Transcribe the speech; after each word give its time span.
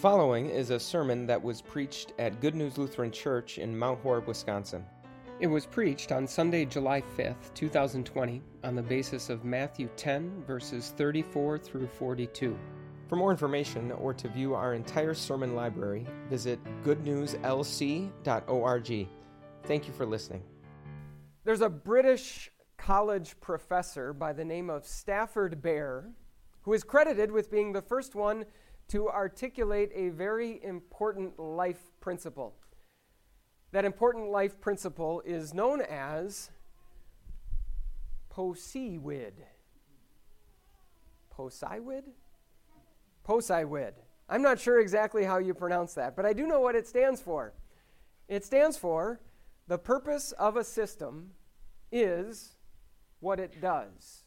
following 0.00 0.48
is 0.48 0.70
a 0.70 0.80
sermon 0.80 1.26
that 1.26 1.42
was 1.42 1.60
preached 1.60 2.14
at 2.18 2.40
Good 2.40 2.54
News 2.54 2.78
Lutheran 2.78 3.10
Church 3.10 3.58
in 3.58 3.78
Mount 3.78 4.00
Horeb, 4.00 4.26
Wisconsin. 4.26 4.82
It 5.40 5.46
was 5.46 5.66
preached 5.66 6.10
on 6.10 6.26
Sunday, 6.26 6.64
July 6.64 7.02
5th, 7.18 7.52
2020, 7.52 8.40
on 8.64 8.74
the 8.74 8.80
basis 8.80 9.28
of 9.28 9.44
Matthew 9.44 9.90
10, 9.98 10.44
verses 10.46 10.94
34 10.96 11.58
through 11.58 11.86
42. 11.86 12.58
For 13.08 13.16
more 13.16 13.30
information 13.30 13.92
or 13.92 14.14
to 14.14 14.28
view 14.28 14.54
our 14.54 14.72
entire 14.72 15.12
sermon 15.12 15.54
library, 15.54 16.06
visit 16.30 16.58
goodnewslc.org. 16.82 19.08
Thank 19.64 19.86
you 19.86 19.92
for 19.92 20.06
listening. 20.06 20.42
There's 21.44 21.60
a 21.60 21.68
British 21.68 22.50
college 22.78 23.38
professor 23.42 24.14
by 24.14 24.32
the 24.32 24.46
name 24.46 24.70
of 24.70 24.86
Stafford 24.86 25.60
Beer 25.60 26.10
who 26.62 26.72
is 26.72 26.84
credited 26.84 27.30
with 27.30 27.50
being 27.50 27.72
the 27.72 27.82
first 27.82 28.14
one 28.14 28.46
to 28.90 29.08
articulate 29.08 29.90
a 29.94 30.08
very 30.08 30.62
important 30.64 31.38
life 31.38 31.80
principle. 32.00 32.54
That 33.72 33.84
important 33.84 34.30
life 34.30 34.60
principle 34.60 35.22
is 35.24 35.54
known 35.54 35.80
as 35.80 36.50
Posiwid. 38.34 39.32
Posiwid? 41.36 42.02
Posiwid. 43.26 43.92
I'm 44.28 44.42
not 44.42 44.58
sure 44.58 44.80
exactly 44.80 45.24
how 45.24 45.38
you 45.38 45.54
pronounce 45.54 45.94
that, 45.94 46.16
but 46.16 46.26
I 46.26 46.32
do 46.32 46.46
know 46.46 46.60
what 46.60 46.74
it 46.74 46.86
stands 46.86 47.20
for. 47.20 47.52
It 48.28 48.44
stands 48.44 48.76
for 48.76 49.20
the 49.68 49.78
purpose 49.78 50.32
of 50.32 50.56
a 50.56 50.64
system 50.64 51.30
is 51.92 52.56
what 53.20 53.38
it 53.38 53.60
does. 53.60 54.24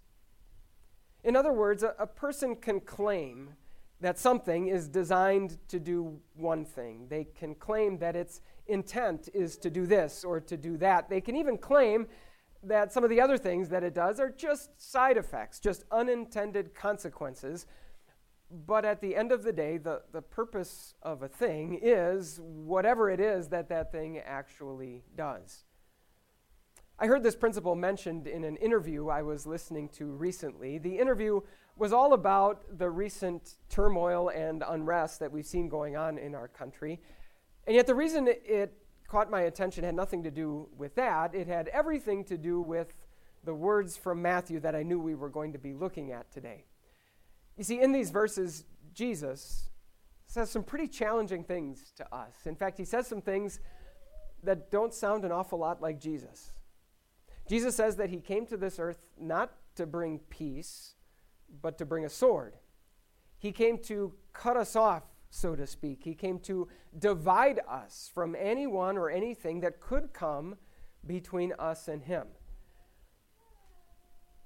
In 1.22 1.36
other 1.36 1.52
words, 1.52 1.84
a, 1.84 1.96
a 2.00 2.08
person 2.08 2.56
can 2.56 2.80
claim 2.80 3.56
that 4.04 4.20
something 4.20 4.68
is 4.68 4.90
designed 4.90 5.58
to 5.70 5.80
do 5.80 6.20
one 6.36 6.66
thing. 6.66 7.08
They 7.10 7.24
can 7.24 7.56
claim 7.56 7.98
that 8.00 8.18
its 8.18 8.42
intent 8.68 9.30
is 9.34 9.56
to 9.60 9.70
do 9.70 9.86
this 9.86 10.26
or 10.26 10.42
to 10.42 10.58
do 10.58 10.76
that. 10.78 11.10
They 11.10 11.22
can 11.22 11.38
even 11.38 11.58
claim 11.58 12.08
that 12.64 12.92
some 12.92 13.06
of 13.06 13.10
the 13.10 13.22
other 13.22 13.38
things 13.38 13.70
that 13.70 13.82
it 13.82 13.94
does 13.94 14.20
are 14.20 14.30
just 14.30 14.70
side 14.78 15.16
effects, 15.16 15.62
just 15.62 15.86
unintended 15.90 16.76
consequences. 16.76 17.66
But 18.52 18.84
at 18.84 19.00
the 19.00 19.16
end 19.16 19.32
of 19.32 19.44
the 19.44 19.54
day, 19.54 19.78
the, 19.78 20.02
the 20.12 20.22
purpose 20.22 20.96
of 21.02 21.24
a 21.24 21.30
thing 21.30 21.80
is 21.82 22.42
whatever 22.42 23.10
it 23.10 23.22
is 23.22 23.48
that 23.50 23.70
that 23.70 23.94
thing 23.94 24.20
actually 24.20 25.06
does. 25.16 25.64
I 27.00 27.08
heard 27.08 27.24
this 27.24 27.38
principle 27.38 27.76
mentioned 27.76 28.28
in 28.28 28.44
an 28.44 28.58
interview 28.58 29.08
I 29.08 29.22
was 29.22 29.48
listening 29.48 29.88
to 29.94 30.08
recently. 30.08 30.78
The 30.78 31.00
interview 31.00 31.40
was 31.76 31.92
all 31.92 32.14
about 32.14 32.78
the 32.78 32.90
recent 32.90 33.56
turmoil 33.70 34.30
and 34.30 34.64
unrest 34.68 35.20
that 35.20 35.32
we've 35.32 35.46
seen 35.46 35.70
going 35.70 35.96
on 35.96 36.18
in 36.18 36.36
our 36.36 36.48
country. 36.48 37.02
And 37.66 37.76
yet, 37.76 37.88
the 37.88 37.96
reason 37.96 38.28
it 38.28 38.74
caught 39.08 39.30
my 39.30 39.42
attention 39.42 39.84
had 39.84 39.96
nothing 39.96 40.24
to 40.24 40.32
do 40.32 40.68
with 40.78 40.96
that. 40.96 41.34
It 41.34 41.48
had 41.48 41.68
everything 41.70 42.24
to 42.26 42.38
do 42.38 42.62
with 42.62 42.94
the 43.44 43.54
words 43.54 43.98
from 43.98 44.22
Matthew 44.22 44.60
that 44.62 44.76
I 44.76 44.84
knew 44.84 45.00
we 45.00 45.16
were 45.16 45.30
going 45.30 45.54
to 45.54 45.60
be 45.60 45.74
looking 45.74 46.12
at 46.12 46.32
today. 46.32 46.66
You 47.58 47.64
see, 47.64 47.80
in 47.80 47.92
these 47.92 48.10
verses, 48.10 48.66
Jesus 48.94 49.70
says 50.28 50.50
some 50.50 50.64
pretty 50.64 50.88
challenging 50.88 51.44
things 51.44 51.92
to 51.98 52.16
us. 52.16 52.34
In 52.46 52.56
fact, 52.56 52.78
he 52.78 52.86
says 52.86 53.08
some 53.08 53.22
things 53.22 53.60
that 54.44 54.72
don't 54.72 54.94
sound 54.94 55.26
an 55.26 55.32
awful 55.32 55.60
lot 55.60 55.82
like 55.82 56.00
Jesus. 56.00 56.52
Jesus 57.48 57.76
says 57.76 57.98
that 57.98 58.10
he 58.10 58.20
came 58.20 58.46
to 58.48 58.58
this 58.58 58.80
earth 58.80 59.06
not 59.20 59.52
to 59.76 59.86
bring 59.86 60.20
peace, 60.30 60.96
but 61.62 61.78
to 61.78 61.86
bring 61.86 62.06
a 62.06 62.10
sword. 62.10 62.56
He 63.38 63.52
came 63.52 63.78
to 63.80 64.14
cut 64.32 64.58
us 64.58 64.76
off, 64.76 65.04
so 65.30 65.56
to 65.56 65.68
speak. 65.68 66.04
He 66.04 66.16
came 66.16 66.40
to 66.40 66.68
divide 66.98 67.60
us 67.68 68.10
from 68.14 68.36
anyone 68.40 68.98
or 68.98 69.10
anything 69.10 69.60
that 69.62 69.80
could 69.80 70.14
come 70.14 70.56
between 71.06 71.54
us 71.60 71.88
and 71.88 72.04
him. 72.04 72.28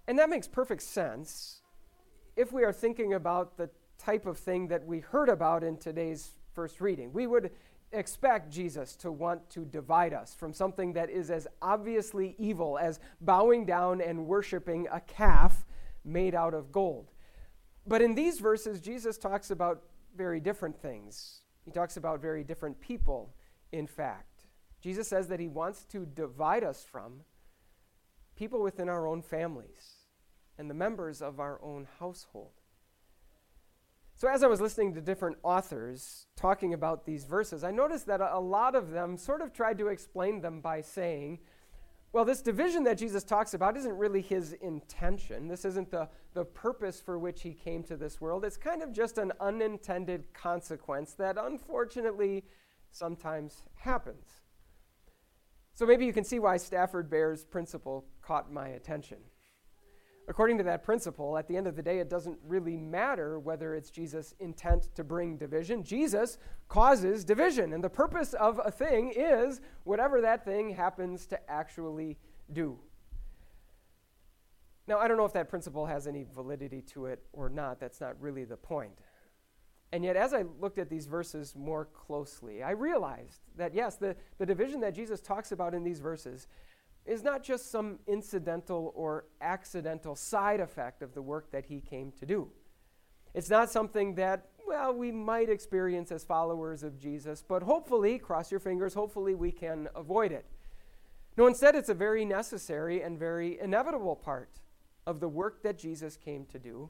And 0.08 0.18
that 0.18 0.30
makes 0.30 0.48
perfect 0.48 0.82
sense 0.82 1.62
if 2.36 2.52
we 2.52 2.64
are 2.64 2.74
thinking 2.74 3.14
about 3.14 3.58
the 3.58 3.70
type 3.98 4.26
of 4.26 4.38
thing 4.38 4.68
that 4.70 4.86
we 4.86 5.00
heard 5.00 5.30
about 5.30 5.64
in 5.64 5.78
today's 5.78 6.32
first 6.54 6.82
reading. 6.82 7.12
We 7.12 7.28
would 7.28 7.52
expect 7.92 8.52
Jesus 8.52 8.96
to 8.98 9.12
want 9.12 9.50
to 9.52 9.66
divide 9.66 10.14
us 10.14 10.34
from 10.34 10.54
something 10.54 10.94
that 10.94 11.10
is 11.10 11.30
as 11.30 11.48
obviously 11.62 12.36
evil 12.38 12.78
as 12.78 13.00
bowing 13.22 13.66
down 13.66 14.02
and 14.02 14.26
worshiping 14.26 14.88
a 14.92 15.00
calf 15.00 15.66
made 16.08 16.34
out 16.34 16.54
of 16.54 16.72
gold. 16.72 17.12
But 17.86 18.02
in 18.02 18.16
these 18.16 18.40
verses, 18.40 18.80
Jesus 18.80 19.18
talks 19.18 19.52
about 19.52 19.84
very 20.16 20.40
different 20.40 20.82
things. 20.82 21.42
He 21.64 21.72
talks 21.72 21.98
about 21.98 22.22
very 22.22 22.44
different 22.44 22.80
people, 22.80 23.34
in 23.72 23.88
fact. 23.88 24.46
Jesus 24.82 25.08
says 25.08 25.28
that 25.28 25.40
he 25.40 25.48
wants 25.48 25.84
to 25.86 26.06
divide 26.06 26.64
us 26.64 26.84
from 26.84 27.22
people 28.36 28.62
within 28.62 28.90
our 28.90 29.08
own 29.08 29.22
families 29.22 29.96
and 30.58 30.70
the 30.70 30.74
members 30.74 31.22
of 31.22 31.40
our 31.40 31.60
own 31.64 31.88
household. 32.00 32.52
So, 34.16 34.28
as 34.28 34.44
I 34.44 34.48
was 34.48 34.60
listening 34.60 34.96
to 34.96 35.02
different 35.02 35.38
authors 35.44 36.26
talking 36.36 36.74
about 36.74 37.06
these 37.06 37.24
verses, 37.24 37.64
I 37.64 37.70
noticed 37.70 38.08
that 38.08 38.20
a 38.20 38.40
lot 38.40 38.74
of 38.74 38.90
them 38.90 39.16
sort 39.16 39.42
of 39.42 39.54
tried 39.54 39.78
to 39.78 39.90
explain 39.90 40.42
them 40.42 40.60
by 40.60 40.82
saying, 40.82 41.40
well, 42.14 42.26
this 42.26 42.42
division 42.42 42.84
that 42.86 42.98
Jesus 42.98 43.24
talks 43.24 43.54
about 43.54 43.78
isn't 43.78 43.98
really 43.98 44.22
his 44.22 44.54
intention. 44.54 45.48
This 45.48 45.66
isn't 45.66 45.92
the, 45.92 46.08
the 46.34 46.46
purpose 46.46 47.02
for 47.02 47.20
which 47.20 47.42
he 47.42 47.54
came 47.54 47.84
to 47.84 47.98
this 47.98 48.22
world. 48.22 48.46
It's 48.46 48.58
kind 48.58 48.82
of 48.82 48.92
just 48.92 49.18
an 49.18 49.34
unintended 49.40 50.34
consequence 50.34 51.14
that 51.14 51.38
unfortunately 51.38 52.46
sometimes 52.92 53.64
happens. 53.76 54.42
So 55.74 55.86
maybe 55.86 56.06
you 56.06 56.14
can 56.14 56.24
see 56.24 56.40
why 56.40 56.58
Stafford 56.58 57.10
Beer's 57.10 57.46
principle 57.46 58.06
caught 58.22 58.52
my 58.52 58.70
attention. 58.70 59.18
According 60.30 60.58
to 60.58 60.64
that 60.66 60.84
principle, 60.84 61.38
at 61.38 61.48
the 61.48 61.56
end 61.56 61.68
of 61.68 61.78
the 61.78 61.82
day, 61.82 62.00
it 62.00 62.10
doesn't 62.10 62.38
really 62.46 62.76
matter 62.76 63.40
whether 63.40 63.76
it's 63.76 63.90
Jesus' 63.90 64.34
intent 64.40 64.94
to 64.96 65.04
bring 65.04 65.38
division. 65.38 65.84
Jesus 65.84 66.38
causes 66.68 67.24
division, 67.24 67.72
and 67.72 67.82
the 67.82 67.90
purpose 67.90 68.34
of 68.34 68.60
a 68.64 68.70
thing 68.70 69.14
is 69.16 69.62
whatever 69.86 70.20
that 70.22 70.44
thing 70.44 70.70
happens 70.70 71.28
to 71.28 71.50
actually 71.50 72.18
do. 72.52 72.78
Now, 74.86 75.00
I 75.00 75.08
don't 75.08 75.18
know 75.18 75.26
if 75.26 75.34
that 75.34 75.50
principle 75.50 75.86
has 75.86 76.08
any 76.08 76.26
validity 76.34 76.82
to 76.94 77.06
it 77.06 77.24
or 77.32 77.50
not. 77.50 77.80
That's 77.80 78.02
not 78.02 78.20
really 78.22 78.44
the 78.44 78.58
point. 78.58 78.94
And 79.94 80.04
yet, 80.04 80.18
as 80.18 80.34
I 80.34 80.44
looked 80.60 80.78
at 80.78 80.90
these 80.90 81.06
verses 81.06 81.56
more 81.56 81.86
closely, 81.86 82.62
I 82.64 82.72
realized 82.72 83.40
that 83.56 83.74
yes, 83.74 83.96
the, 83.96 84.16
the 84.38 84.46
division 84.46 84.82
that 84.82 84.94
Jesus 84.94 85.22
talks 85.22 85.54
about 85.54 85.74
in 85.74 85.84
these 85.84 86.00
verses 86.00 86.48
is 87.08 87.24
not 87.24 87.42
just 87.42 87.72
some 87.72 88.00
incidental 88.06 88.92
or 88.96 89.26
accidental 89.42 90.16
side 90.16 90.60
effect 90.60 91.02
of 91.02 91.14
the 91.14 91.22
work 91.22 91.52
that 91.52 91.66
he 91.66 91.80
came 91.80 92.12
to 92.20 92.26
do. 92.26 92.50
It's 93.34 93.50
not 93.50 93.72
something 93.72 94.16
that, 94.16 94.50
well, 94.68 94.94
we 94.94 95.12
might 95.12 95.50
experience 95.50 96.12
as 96.12 96.24
followers 96.24 96.84
of 96.84 97.00
Jesus, 97.00 97.44
but 97.48 97.64
hopefully, 97.64 98.20
cross 98.20 98.52
your 98.52 98.60
fingers, 98.60 98.94
hopefully 98.94 99.36
we 99.36 99.52
can 99.52 99.88
avoid 99.96 100.32
it. 100.32 100.46
No, 101.38 101.48
instead, 101.48 101.76
it's 101.76 101.90
a 101.90 101.94
very 101.94 102.26
necessary 102.26 103.02
and 103.02 103.18
very 103.18 103.60
inevitable 103.60 104.16
part 104.16 104.50
of 105.06 105.20
the 105.20 105.30
work 105.30 105.64
that 105.64 105.78
Jesus 105.78 106.18
came 106.18 106.46
to 106.48 106.60
do, 106.60 106.90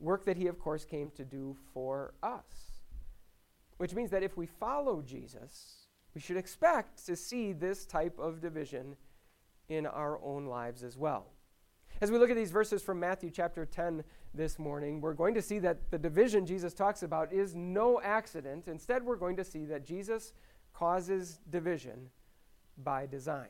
work 0.00 0.24
that 0.26 0.36
he, 0.36 0.48
of 0.48 0.58
course, 0.58 0.84
came 0.84 1.10
to 1.16 1.24
do 1.24 1.56
for 1.72 2.12
us. 2.22 2.82
Which 3.78 3.94
means 3.94 4.10
that 4.10 4.22
if 4.22 4.36
we 4.36 4.46
follow 4.46 5.00
Jesus, 5.00 5.86
we 6.14 6.20
should 6.20 6.36
expect 6.36 7.06
to 7.06 7.16
see 7.16 7.52
this 7.52 7.86
type 7.86 8.18
of 8.18 8.40
division 8.40 8.96
in 9.70 9.86
our 9.86 10.22
own 10.22 10.44
lives 10.44 10.84
as 10.84 10.98
well. 10.98 11.28
As 12.02 12.10
we 12.10 12.18
look 12.18 12.30
at 12.30 12.36
these 12.36 12.50
verses 12.50 12.82
from 12.82 13.00
Matthew 13.00 13.30
chapter 13.30 13.64
10 13.64 14.04
this 14.34 14.58
morning, 14.58 15.00
we're 15.00 15.14
going 15.14 15.34
to 15.34 15.42
see 15.42 15.58
that 15.60 15.90
the 15.90 15.98
division 15.98 16.44
Jesus 16.44 16.74
talks 16.74 17.02
about 17.02 17.32
is 17.32 17.54
no 17.54 18.00
accident. 18.00 18.68
Instead, 18.68 19.04
we're 19.04 19.16
going 19.16 19.36
to 19.36 19.44
see 19.44 19.64
that 19.66 19.84
Jesus 19.84 20.32
causes 20.74 21.40
division 21.50 22.10
by 22.78 23.06
design. 23.06 23.48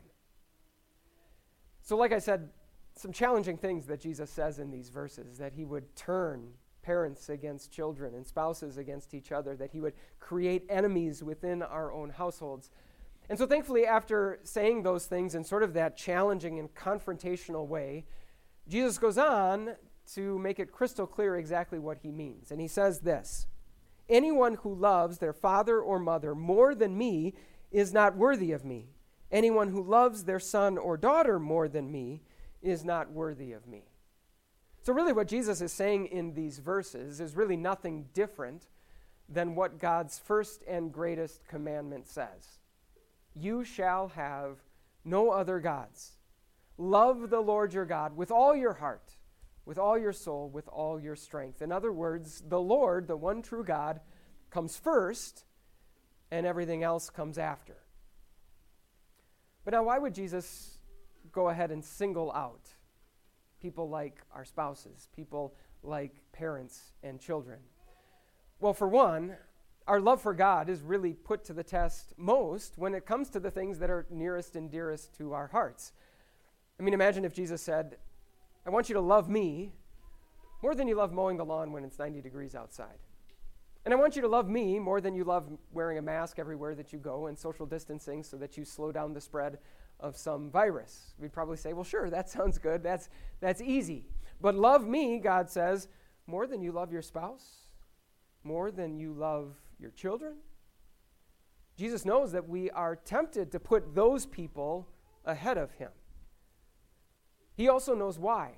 So, 1.83 1.97
like 1.97 2.13
I 2.13 2.19
said, 2.19 2.51
some 2.97 3.13
challenging 3.13 3.57
things 3.57 3.87
that 3.87 4.01
Jesus 4.01 4.31
says 4.31 4.59
in 4.59 4.71
these 4.71 4.91
verses 4.91 5.39
that 5.39 5.53
he 5.53 5.65
would 5.65 5.95
turn 5.97 6.49
parents 6.83 7.29
against 7.29 7.71
children 7.71 8.15
and 8.15 8.27
spouses 8.27 8.79
against 8.79 9.15
each 9.15 9.33
other, 9.33 9.55
that 9.57 9.71
he 9.71 9.81
would 9.81 9.95
create 10.19 10.65
enemies 10.69 11.23
within 11.23 11.63
our 11.63 11.93
own 11.93 12.11
households. 12.11 12.71
And 13.31 13.39
so, 13.39 13.47
thankfully, 13.47 13.87
after 13.87 14.41
saying 14.43 14.83
those 14.83 15.07
things 15.07 15.37
in 15.37 15.45
sort 15.45 15.63
of 15.63 15.73
that 15.75 15.97
challenging 15.97 16.59
and 16.59 16.75
confrontational 16.75 17.65
way, 17.65 18.05
Jesus 18.67 18.99
goes 18.99 19.19
on 19.19 19.77
to 20.15 20.37
make 20.41 20.59
it 20.59 20.73
crystal 20.73 21.07
clear 21.07 21.37
exactly 21.37 21.79
what 21.79 21.99
he 22.03 22.11
means. 22.11 22.51
And 22.51 22.61
he 22.61 22.67
says 22.67 23.01
this 23.01 23.47
Anyone 24.09 24.55
who 24.55 24.75
loves 24.75 25.19
their 25.19 25.33
father 25.33 25.79
or 25.81 26.01
mother 26.01 26.35
more 26.35 26.75
than 26.75 26.99
me 26.99 27.35
is 27.71 27.93
not 27.93 28.17
worthy 28.17 28.51
of 28.51 28.65
me. 28.65 28.89
Anyone 29.31 29.69
who 29.69 29.81
loves 29.81 30.25
their 30.25 30.41
son 30.41 30.77
or 30.77 30.97
daughter 30.97 31.39
more 31.39 31.69
than 31.69 31.93
me 31.93 32.23
is 32.61 32.85
not 32.85 33.13
worthy 33.13 33.53
of 33.53 33.69
me. 33.69 33.85
So, 34.83 34.93
really, 34.93 35.13
what 35.13 35.29
Jesus 35.29 35.61
is 35.61 35.73
saying 35.73 36.07
in 36.07 36.35
these 36.35 36.59
verses 36.59 37.21
is 37.21 37.37
really 37.37 37.57
nothing 37.57 38.09
different 38.13 38.67
than 39.29 39.55
what 39.55 39.79
God's 39.79 40.19
first 40.19 40.65
and 40.67 40.93
greatest 40.93 41.47
commandment 41.47 42.09
says 42.09 42.59
You 43.35 43.65
shall 43.65 44.09
have 44.09 44.59
no 45.05 45.31
other 45.31 45.61
gods. 45.61 46.17
Love 46.77 47.31
the 47.31 47.41
Lord 47.41 47.73
your 47.73 47.85
God 47.85 48.17
with 48.17 48.31
all 48.31 48.55
your 48.55 48.75
heart, 48.75 49.13
with 49.65 49.79
all 49.79 49.99
your 49.99 50.13
soul, 50.13 50.49
with 50.49 50.67
all 50.69 50.99
your 50.99 51.17
strength. 51.17 51.63
In 51.63 51.73
other 51.73 51.93
words, 51.93 52.43
the 52.49 52.61
Lord, 52.61 53.07
the 53.07 53.17
one 53.17 53.43
true 53.43 53.65
God, 53.65 54.01
comes 54.51 54.77
first, 54.77 55.45
and 56.31 56.47
everything 56.47 56.83
else 56.83 57.11
comes 57.11 57.39
after. 57.39 57.77
But 59.65 59.75
now, 59.75 59.85
why 59.85 59.99
would 59.99 60.15
Jesus 60.15 60.79
go 61.33 61.49
ahead 61.49 61.71
and 61.71 61.85
single 61.85 62.33
out 62.33 62.69
people 63.61 63.89
like 63.89 64.23
our 64.33 64.45
spouses, 64.45 65.09
people 65.15 65.55
like 65.83 66.15
parents 66.33 66.93
and 67.03 67.21
children? 67.21 67.59
Well, 68.59 68.75
for 68.75 68.89
one, 68.89 69.37
our 69.91 70.01
love 70.01 70.23
for 70.23 70.35
God 70.35 70.69
is 70.69 70.83
really 70.83 71.15
put 71.15 71.43
to 71.47 71.53
the 71.53 71.65
test 71.65 72.15
most 72.17 72.79
when 72.79 72.95
it 72.95 73.05
comes 73.05 73.29
to 73.31 73.41
the 73.41 73.51
things 73.51 73.81
that 73.81 73.91
are 73.91 74.07
nearest 74.09 74.55
and 74.55 74.71
dearest 74.71 75.13
to 75.19 75.33
our 75.33 75.49
hearts. 75.49 75.91
I 76.79 76.85
mean, 76.85 76.95
imagine 76.95 77.25
if 77.25 77.35
Jesus 77.35 77.61
said, 77.61 77.97
I 78.65 78.71
want 78.71 78.89
you 78.89 78.95
to 78.95 79.01
love 79.01 79.29
me 79.29 79.73
more 80.63 80.77
than 80.77 80.87
you 80.87 80.95
love 80.95 81.13
mowing 81.13 81.39
the 81.39 81.45
lawn 81.45 81.73
when 81.73 81.83
it's 81.83 81.99
90 81.99 82.21
degrees 82.21 82.55
outside. 82.55 83.01
And 83.85 83.93
I 83.93 83.97
want 83.97 84.15
you 84.15 84.23
to 84.23 84.29
love 84.29 84.49
me 84.49 84.79
more 84.79 85.01
than 85.01 85.17
you 85.17 85.25
love 85.25 85.49
wearing 85.73 85.99
a 85.99 86.03
mask 86.03 86.39
everywhere 86.39 86.77
that 86.77 86.93
you 86.93 87.01
go 87.01 87.27
and 87.27 87.37
social 87.37 87.67
distancing 87.67 88.23
so 88.23 88.37
that 88.37 88.57
you 88.57 88.65
slow 88.65 88.93
down 88.93 89.13
the 89.13 89.21
spread 89.21 89.59
of 89.99 90.17
some 90.17 90.51
virus. 90.51 91.15
We'd 91.19 91.33
probably 91.33 91.57
say, 91.57 91.73
well, 91.73 91.83
sure, 91.83 92.09
that 92.11 92.31
sounds 92.31 92.59
good. 92.59 92.85
That's, 92.85 93.09
that's 93.41 93.61
easy. 93.61 94.07
But 94.41 94.55
love 94.55 94.87
me, 94.87 95.19
God 95.19 95.51
says, 95.51 95.89
more 96.29 96.47
than 96.47 96.63
you 96.63 96.71
love 96.71 96.93
your 96.93 97.03
spouse, 97.03 97.65
more 98.45 98.71
than 98.71 98.97
you 98.97 99.13
love 99.13 99.57
your 99.81 99.91
children. 99.91 100.35
Jesus 101.77 102.05
knows 102.05 102.33
that 102.33 102.49
we 102.49 102.71
are 102.71 102.95
tempted 102.95 103.51
to 103.53 103.61
put 103.61 103.95
those 103.95 104.27
people 104.27 104.89
ahead 105.25 105.57
of 105.57 105.73
him. 105.73 105.91
He 107.57 107.69
also 107.69 107.95
knows 107.95 108.19
why. 108.19 108.53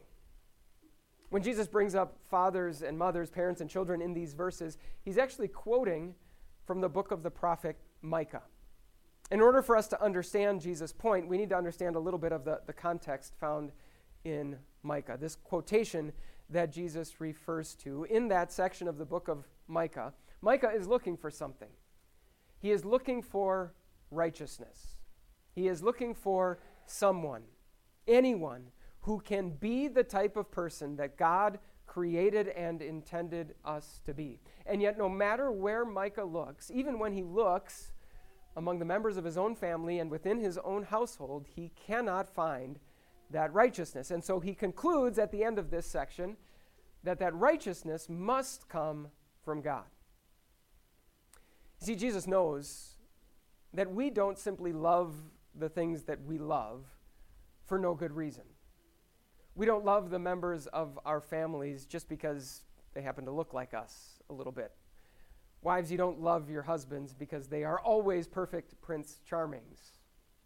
When 1.30 1.42
Jesus 1.42 1.66
brings 1.66 1.94
up 1.94 2.18
fathers 2.28 2.82
and 2.82 2.98
mothers, 2.98 3.30
parents 3.30 3.60
and 3.60 3.70
children 3.70 4.02
in 4.02 4.12
these 4.12 4.34
verses, 4.34 4.76
he's 5.04 5.18
actually 5.18 5.48
quoting 5.48 6.14
from 6.66 6.80
the 6.80 6.88
book 6.88 7.10
of 7.10 7.22
the 7.22 7.30
prophet 7.30 7.76
Micah. 8.02 8.42
In 9.30 9.40
order 9.40 9.62
for 9.62 9.76
us 9.76 9.88
to 9.88 10.02
understand 10.02 10.60
Jesus' 10.60 10.92
point, 10.92 11.26
we 11.26 11.38
need 11.38 11.48
to 11.48 11.56
understand 11.56 11.96
a 11.96 11.98
little 11.98 12.18
bit 12.18 12.32
of 12.32 12.44
the, 12.44 12.60
the 12.66 12.72
context 12.72 13.34
found 13.40 13.72
in 14.24 14.58
Micah. 14.82 15.16
This 15.18 15.36
quotation 15.36 16.12
that 16.50 16.70
Jesus 16.70 17.20
refers 17.20 17.74
to 17.76 18.04
in 18.04 18.28
that 18.28 18.52
section 18.52 18.88
of 18.88 18.98
the 18.98 19.06
book 19.06 19.28
of 19.28 19.48
Micah, 19.68 20.12
Micah 20.42 20.72
is 20.74 20.88
looking 20.88 21.16
for 21.16 21.30
something. 21.30 21.70
He 22.58 22.70
is 22.72 22.84
looking 22.84 23.22
for 23.22 23.72
righteousness. 24.10 24.96
He 25.54 25.68
is 25.68 25.82
looking 25.82 26.14
for 26.14 26.58
someone, 26.86 27.42
anyone, 28.06 28.70
who 29.00 29.20
can 29.20 29.50
be 29.50 29.88
the 29.88 30.04
type 30.04 30.36
of 30.36 30.50
person 30.50 30.96
that 30.96 31.16
God 31.16 31.58
created 31.86 32.48
and 32.48 32.80
intended 32.80 33.54
us 33.64 34.00
to 34.04 34.14
be. 34.14 34.40
And 34.66 34.80
yet, 34.80 34.96
no 34.96 35.08
matter 35.08 35.50
where 35.50 35.84
Micah 35.84 36.24
looks, 36.24 36.70
even 36.72 36.98
when 36.98 37.12
he 37.12 37.22
looks 37.22 37.92
among 38.56 38.78
the 38.78 38.84
members 38.84 39.16
of 39.16 39.24
his 39.24 39.36
own 39.36 39.54
family 39.54 39.98
and 39.98 40.10
within 40.10 40.38
his 40.38 40.58
own 40.58 40.84
household, 40.84 41.46
he 41.54 41.72
cannot 41.86 42.28
find 42.28 42.78
that 43.30 43.52
righteousness. 43.52 44.10
And 44.10 44.22
so 44.22 44.40
he 44.40 44.54
concludes 44.54 45.18
at 45.18 45.32
the 45.32 45.42
end 45.42 45.58
of 45.58 45.70
this 45.70 45.86
section 45.86 46.36
that 47.02 47.18
that 47.18 47.34
righteousness 47.34 48.08
must 48.08 48.68
come 48.68 49.08
from 49.44 49.60
God. 49.60 49.84
See, 51.82 51.96
Jesus 51.96 52.28
knows 52.28 52.94
that 53.74 53.92
we 53.92 54.08
don't 54.08 54.38
simply 54.38 54.72
love 54.72 55.16
the 55.52 55.68
things 55.68 56.04
that 56.04 56.24
we 56.24 56.38
love 56.38 56.84
for 57.66 57.76
no 57.76 57.92
good 57.92 58.12
reason. 58.12 58.44
We 59.56 59.66
don't 59.66 59.84
love 59.84 60.08
the 60.08 60.20
members 60.20 60.68
of 60.68 60.96
our 61.04 61.20
families 61.20 61.84
just 61.84 62.08
because 62.08 62.62
they 62.94 63.02
happen 63.02 63.24
to 63.24 63.32
look 63.32 63.52
like 63.52 63.74
us 63.74 64.20
a 64.30 64.32
little 64.32 64.52
bit. 64.52 64.70
Wives, 65.60 65.90
you 65.90 65.98
don't 65.98 66.20
love 66.20 66.48
your 66.48 66.62
husbands 66.62 67.14
because 67.14 67.48
they 67.48 67.64
are 67.64 67.80
always 67.80 68.28
perfect 68.28 68.80
Prince 68.80 69.18
Charmings. 69.28 69.98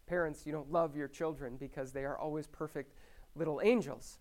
Parents, 0.07 0.43
you 0.43 0.51
don't 0.51 0.71
love 0.71 0.95
your 0.95 1.07
children 1.07 1.55
because 1.55 1.91
they 1.91 2.03
are 2.03 2.17
always 2.17 2.47
perfect 2.47 2.95
little 3.35 3.61
angels. 3.63 4.17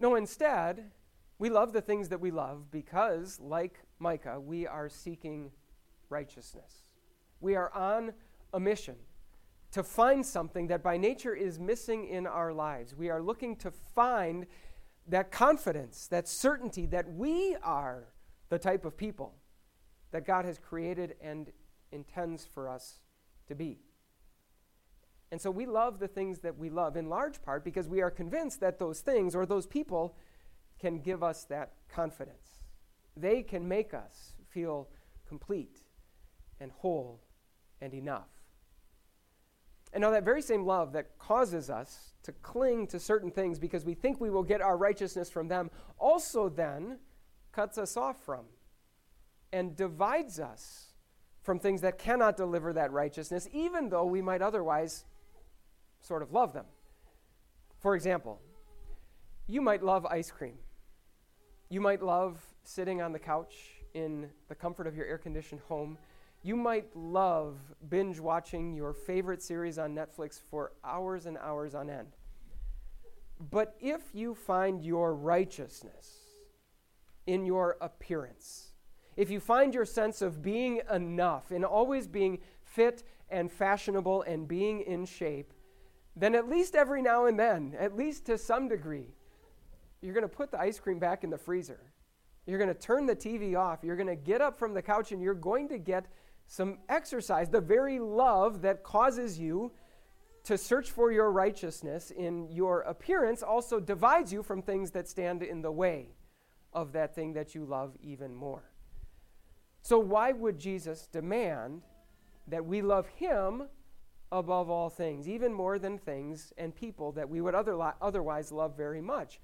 No, 0.00 0.16
instead, 0.16 0.90
we 1.38 1.50
love 1.50 1.72
the 1.72 1.80
things 1.80 2.08
that 2.08 2.20
we 2.20 2.32
love 2.32 2.72
because, 2.72 3.38
like 3.38 3.78
Micah, 4.00 4.40
we 4.40 4.66
are 4.66 4.88
seeking 4.88 5.52
righteousness. 6.08 6.84
We 7.40 7.54
are 7.54 7.72
on 7.74 8.12
a 8.52 8.60
mission 8.60 8.96
to 9.72 9.82
find 9.82 10.24
something 10.24 10.68
that 10.68 10.82
by 10.82 10.96
nature 10.96 11.34
is 11.34 11.58
missing 11.58 12.08
in 12.08 12.26
our 12.26 12.52
lives. 12.52 12.94
We 12.94 13.10
are 13.10 13.22
looking 13.22 13.56
to 13.56 13.70
find 13.70 14.46
that 15.08 15.30
confidence, 15.30 16.06
that 16.08 16.26
certainty 16.28 16.86
that 16.86 17.12
we 17.12 17.56
are 17.62 18.08
the 18.48 18.58
type 18.58 18.84
of 18.84 18.96
people 18.96 19.34
that 20.12 20.24
God 20.24 20.44
has 20.44 20.58
created 20.58 21.16
and 21.20 21.50
intends 21.92 22.44
for 22.44 22.68
us 22.68 23.00
to 23.48 23.54
be. 23.54 23.80
And 25.30 25.40
so 25.40 25.50
we 25.50 25.66
love 25.66 25.98
the 25.98 26.08
things 26.08 26.38
that 26.40 26.56
we 26.56 26.70
love 26.70 26.96
in 26.96 27.08
large 27.08 27.42
part 27.42 27.64
because 27.64 27.88
we 27.88 28.00
are 28.00 28.10
convinced 28.10 28.60
that 28.60 28.78
those 28.78 29.00
things 29.00 29.34
or 29.34 29.44
those 29.44 29.66
people 29.66 30.16
can 30.78 31.00
give 31.00 31.22
us 31.22 31.44
that 31.44 31.72
confidence. 31.88 32.60
They 33.16 33.42
can 33.42 33.66
make 33.66 33.92
us 33.92 34.34
feel 34.48 34.88
complete 35.26 35.82
and 36.60 36.70
whole 36.72 37.20
and 37.80 37.94
enough. 37.94 38.28
And 39.92 40.02
now, 40.02 40.10
that 40.10 40.24
very 40.24 40.42
same 40.42 40.64
love 40.64 40.92
that 40.92 41.18
causes 41.18 41.70
us 41.70 42.12
to 42.24 42.32
cling 42.32 42.86
to 42.88 43.00
certain 43.00 43.30
things 43.30 43.58
because 43.58 43.84
we 43.84 43.94
think 43.94 44.20
we 44.20 44.30
will 44.30 44.42
get 44.42 44.60
our 44.60 44.76
righteousness 44.76 45.30
from 45.30 45.48
them 45.48 45.70
also 45.98 46.48
then 46.48 46.98
cuts 47.52 47.78
us 47.78 47.96
off 47.96 48.22
from 48.22 48.44
and 49.52 49.76
divides 49.76 50.38
us 50.38 50.92
from 51.42 51.58
things 51.58 51.80
that 51.80 51.98
cannot 51.98 52.36
deliver 52.36 52.72
that 52.72 52.92
righteousness, 52.92 53.48
even 53.52 53.88
though 53.88 54.04
we 54.04 54.20
might 54.20 54.42
otherwise 54.42 55.04
sort 56.00 56.22
of 56.22 56.32
love 56.32 56.52
them. 56.52 56.66
For 57.78 57.94
example, 57.94 58.40
you 59.46 59.62
might 59.62 59.82
love 59.82 60.04
ice 60.06 60.30
cream. 60.30 60.58
You 61.68 61.80
might 61.80 62.02
love 62.02 62.38
sitting 62.64 63.00
on 63.00 63.12
the 63.12 63.18
couch 63.18 63.54
in 63.94 64.28
the 64.48 64.54
comfort 64.54 64.86
of 64.86 64.96
your 64.96 65.06
air 65.06 65.18
conditioned 65.18 65.60
home. 65.68 65.96
You 66.46 66.54
might 66.54 66.94
love 66.94 67.58
binge 67.88 68.20
watching 68.20 68.72
your 68.72 68.92
favorite 68.92 69.42
series 69.42 69.80
on 69.80 69.96
Netflix 69.96 70.40
for 70.40 70.70
hours 70.84 71.26
and 71.26 71.36
hours 71.38 71.74
on 71.74 71.90
end. 71.90 72.14
But 73.50 73.74
if 73.80 74.14
you 74.14 74.32
find 74.32 74.80
your 74.80 75.12
righteousness 75.12 76.18
in 77.26 77.46
your 77.46 77.76
appearance, 77.80 78.74
if 79.16 79.28
you 79.28 79.40
find 79.40 79.74
your 79.74 79.84
sense 79.84 80.22
of 80.22 80.40
being 80.40 80.82
enough, 80.88 81.50
in 81.50 81.64
always 81.64 82.06
being 82.06 82.38
fit 82.62 83.02
and 83.28 83.50
fashionable 83.50 84.22
and 84.22 84.46
being 84.46 84.82
in 84.82 85.04
shape, 85.04 85.52
then 86.14 86.36
at 86.36 86.48
least 86.48 86.76
every 86.76 87.02
now 87.02 87.26
and 87.26 87.40
then, 87.40 87.74
at 87.76 87.96
least 87.96 88.24
to 88.26 88.38
some 88.38 88.68
degree, 88.68 89.16
you're 90.00 90.14
going 90.14 90.22
to 90.22 90.28
put 90.28 90.52
the 90.52 90.60
ice 90.60 90.78
cream 90.78 91.00
back 91.00 91.24
in 91.24 91.30
the 91.30 91.38
freezer. 91.38 91.80
You're 92.46 92.58
going 92.60 92.72
to 92.72 92.80
turn 92.80 93.06
the 93.06 93.16
TV 93.16 93.58
off. 93.58 93.80
You're 93.82 93.96
going 93.96 94.06
to 94.06 94.14
get 94.14 94.40
up 94.40 94.56
from 94.56 94.74
the 94.74 94.82
couch 94.82 95.10
and 95.10 95.20
you're 95.20 95.34
going 95.34 95.68
to 95.70 95.78
get 95.78 96.06
some 96.46 96.78
exercise. 96.88 97.48
The 97.48 97.60
very 97.60 97.98
love 97.98 98.62
that 98.62 98.82
causes 98.82 99.38
you 99.38 99.72
to 100.44 100.56
search 100.56 100.90
for 100.92 101.10
your 101.10 101.32
righteousness 101.32 102.12
in 102.12 102.48
your 102.50 102.82
appearance 102.82 103.42
also 103.42 103.80
divides 103.80 104.32
you 104.32 104.42
from 104.42 104.62
things 104.62 104.92
that 104.92 105.08
stand 105.08 105.42
in 105.42 105.60
the 105.60 105.72
way 105.72 106.10
of 106.72 106.92
that 106.92 107.14
thing 107.14 107.32
that 107.32 107.54
you 107.54 107.64
love 107.64 107.96
even 108.00 108.34
more. 108.34 108.62
So, 109.82 109.98
why 109.98 110.32
would 110.32 110.58
Jesus 110.58 111.06
demand 111.06 111.82
that 112.46 112.64
we 112.64 112.82
love 112.82 113.08
Him 113.08 113.64
above 114.30 114.70
all 114.70 114.90
things, 114.90 115.28
even 115.28 115.52
more 115.52 115.78
than 115.78 115.98
things 115.98 116.52
and 116.58 116.74
people 116.74 117.12
that 117.12 117.28
we 117.28 117.40
would 117.40 117.54
other, 117.54 117.80
otherwise 118.00 118.52
love 118.52 118.76
very 118.76 119.00
much? 119.00 119.40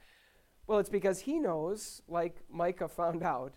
Well, 0.66 0.78
it's 0.78 0.88
because 0.88 1.21
He 1.21 1.38
knows, 1.38 2.02
like 2.06 2.37
Micah 2.50 2.88
found 2.88 3.23
out, 3.23 3.54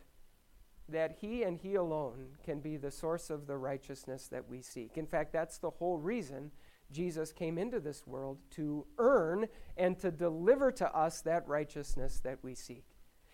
that 0.90 1.18
He 1.22 1.44
and 1.44 1.58
He 1.58 1.76
alone 1.76 2.38
can 2.44 2.60
be 2.60 2.78
the 2.78 2.92
source 2.92 3.30
of 3.30 3.48
the 3.48 3.58
righteousness 3.58 4.28
that 4.28 4.48
we 4.48 4.62
seek. 4.62 4.98
In 4.98 5.08
fact, 5.08 5.34
that's 5.34 5.58
the 5.58 5.72
whole 5.72 5.98
reason 5.98 6.52
Jesus 6.92 7.32
came 7.32 7.58
into 7.58 7.80
this 7.80 8.06
world 8.06 8.38
to 8.52 8.86
earn 8.98 9.48
and 9.76 9.98
to 10.00 10.12
deliver 10.12 10.72
to 10.74 10.96
us 10.96 11.22
that 11.22 11.48
righteousness 11.48 12.20
that 12.24 12.40
we 12.44 12.54
seek. 12.54 12.86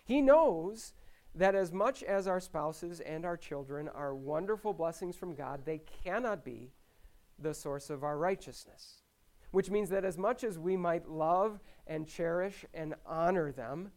He 0.04 0.22
knows 0.22 0.94
that 1.34 1.54
as 1.54 1.72
much 1.72 2.02
as 2.02 2.26
our 2.26 2.40
spouses 2.40 3.00
and 3.00 3.24
our 3.24 3.36
children 3.36 3.88
are 3.88 4.14
wonderful 4.14 4.72
blessings 4.72 5.16
from 5.16 5.34
God, 5.34 5.62
they 5.64 5.82
cannot 6.04 6.44
be 6.44 6.72
the 7.38 7.54
source 7.54 7.90
of 7.90 8.04
our 8.04 8.18
righteousness. 8.18 9.02
Which 9.50 9.70
means 9.70 9.90
that 9.90 10.04
as 10.04 10.16
much 10.16 10.44
as 10.44 10.58
we 10.58 10.76
might 10.78 11.08
love 11.08 11.60
and 11.86 12.08
cherish 12.08 12.64
and 12.72 12.94
honor 13.04 13.52
them, 13.52 13.92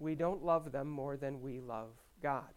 we 0.00 0.16
don't 0.16 0.44
love 0.44 0.72
them 0.72 0.88
more 0.88 1.16
than 1.16 1.40
we 1.40 1.60
love 1.60 1.99
God. 2.20 2.48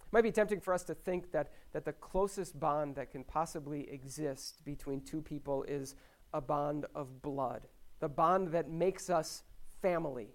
It 0.00 0.12
might 0.12 0.22
be 0.22 0.32
tempting 0.32 0.60
for 0.60 0.72
us 0.72 0.84
to 0.84 0.94
think 0.94 1.32
that, 1.32 1.52
that 1.72 1.84
the 1.84 1.92
closest 1.92 2.58
bond 2.58 2.96
that 2.96 3.10
can 3.10 3.24
possibly 3.24 3.90
exist 3.90 4.64
between 4.64 5.02
two 5.02 5.20
people 5.20 5.64
is 5.64 5.94
a 6.32 6.40
bond 6.40 6.86
of 6.94 7.20
blood, 7.22 7.66
the 8.00 8.08
bond 8.08 8.48
that 8.52 8.70
makes 8.70 9.10
us 9.10 9.42
family. 9.82 10.28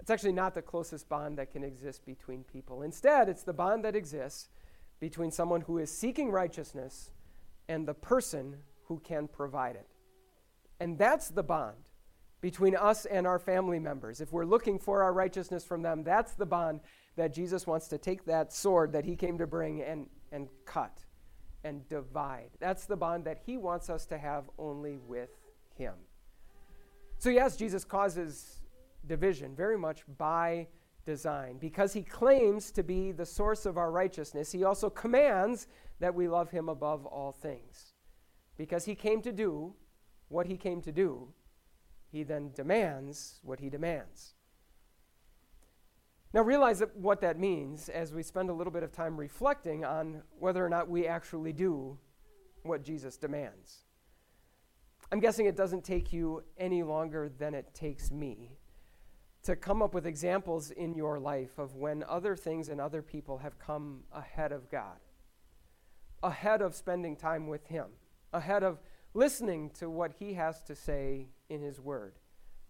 It's 0.00 0.10
actually 0.10 0.32
not 0.32 0.54
the 0.54 0.62
closest 0.62 1.08
bond 1.08 1.38
that 1.38 1.52
can 1.52 1.64
exist 1.64 2.06
between 2.06 2.44
people. 2.44 2.82
Instead, 2.82 3.28
it's 3.28 3.42
the 3.42 3.52
bond 3.52 3.84
that 3.84 3.96
exists 3.96 4.48
between 5.00 5.30
someone 5.30 5.60
who 5.62 5.78
is 5.78 5.90
seeking 5.90 6.30
righteousness 6.30 7.10
and 7.68 7.86
the 7.86 7.94
person 7.94 8.56
who 8.84 9.00
can 9.00 9.28
provide 9.28 9.76
it. 9.76 9.86
And 10.80 10.96
that's 10.96 11.28
the 11.28 11.42
bond 11.42 11.87
between 12.40 12.76
us 12.76 13.04
and 13.06 13.26
our 13.26 13.38
family 13.38 13.78
members. 13.78 14.20
If 14.20 14.32
we're 14.32 14.44
looking 14.44 14.78
for 14.78 15.02
our 15.02 15.12
righteousness 15.12 15.64
from 15.64 15.82
them, 15.82 16.04
that's 16.04 16.34
the 16.34 16.46
bond 16.46 16.80
that 17.16 17.34
Jesus 17.34 17.66
wants 17.66 17.88
to 17.88 17.98
take 17.98 18.24
that 18.26 18.52
sword 18.52 18.92
that 18.92 19.04
he 19.04 19.16
came 19.16 19.38
to 19.38 19.46
bring 19.46 19.82
and, 19.82 20.06
and 20.30 20.48
cut 20.64 21.04
and 21.64 21.88
divide. 21.88 22.50
That's 22.60 22.86
the 22.86 22.96
bond 22.96 23.24
that 23.24 23.40
he 23.44 23.56
wants 23.56 23.90
us 23.90 24.06
to 24.06 24.18
have 24.18 24.44
only 24.58 24.98
with 24.98 25.30
him. 25.74 25.94
So, 27.18 27.30
yes, 27.30 27.56
Jesus 27.56 27.84
causes 27.84 28.60
division 29.06 29.56
very 29.56 29.76
much 29.76 30.04
by 30.16 30.68
design. 31.04 31.58
Because 31.58 31.92
he 31.92 32.02
claims 32.02 32.70
to 32.72 32.82
be 32.82 33.10
the 33.10 33.26
source 33.26 33.66
of 33.66 33.76
our 33.76 33.90
righteousness, 33.90 34.52
he 34.52 34.62
also 34.62 34.88
commands 34.88 35.66
that 35.98 36.14
we 36.14 36.28
love 36.28 36.50
him 36.50 36.68
above 36.68 37.04
all 37.06 37.32
things. 37.32 37.94
Because 38.56 38.84
he 38.84 38.94
came 38.94 39.22
to 39.22 39.32
do 39.32 39.74
what 40.28 40.46
he 40.46 40.56
came 40.56 40.80
to 40.82 40.92
do, 40.92 41.28
he 42.10 42.22
then 42.22 42.50
demands 42.54 43.40
what 43.42 43.60
he 43.60 43.68
demands. 43.68 44.34
Now, 46.34 46.42
realize 46.42 46.80
that 46.80 46.94
what 46.94 47.22
that 47.22 47.38
means 47.38 47.88
as 47.88 48.12
we 48.12 48.22
spend 48.22 48.50
a 48.50 48.52
little 48.52 48.72
bit 48.72 48.82
of 48.82 48.92
time 48.92 49.16
reflecting 49.16 49.84
on 49.84 50.22
whether 50.38 50.64
or 50.64 50.68
not 50.68 50.88
we 50.88 51.06
actually 51.06 51.52
do 51.52 51.98
what 52.62 52.82
Jesus 52.82 53.16
demands. 53.16 53.84
I'm 55.10 55.20
guessing 55.20 55.46
it 55.46 55.56
doesn't 55.56 55.84
take 55.84 56.12
you 56.12 56.44
any 56.58 56.82
longer 56.82 57.30
than 57.38 57.54
it 57.54 57.72
takes 57.72 58.10
me 58.10 58.58
to 59.42 59.56
come 59.56 59.80
up 59.80 59.94
with 59.94 60.06
examples 60.06 60.70
in 60.70 60.94
your 60.94 61.18
life 61.18 61.58
of 61.58 61.76
when 61.76 62.04
other 62.06 62.36
things 62.36 62.68
and 62.68 62.78
other 62.78 63.00
people 63.00 63.38
have 63.38 63.58
come 63.58 64.00
ahead 64.12 64.52
of 64.52 64.70
God, 64.70 64.98
ahead 66.22 66.60
of 66.60 66.74
spending 66.74 67.16
time 67.16 67.46
with 67.46 67.66
Him, 67.66 67.86
ahead 68.34 68.62
of 68.62 68.80
listening 69.14 69.70
to 69.78 69.90
what 69.90 70.12
He 70.18 70.34
has 70.34 70.62
to 70.62 70.74
say 70.74 71.28
in 71.48 71.62
His 71.62 71.80
Word, 71.80 72.14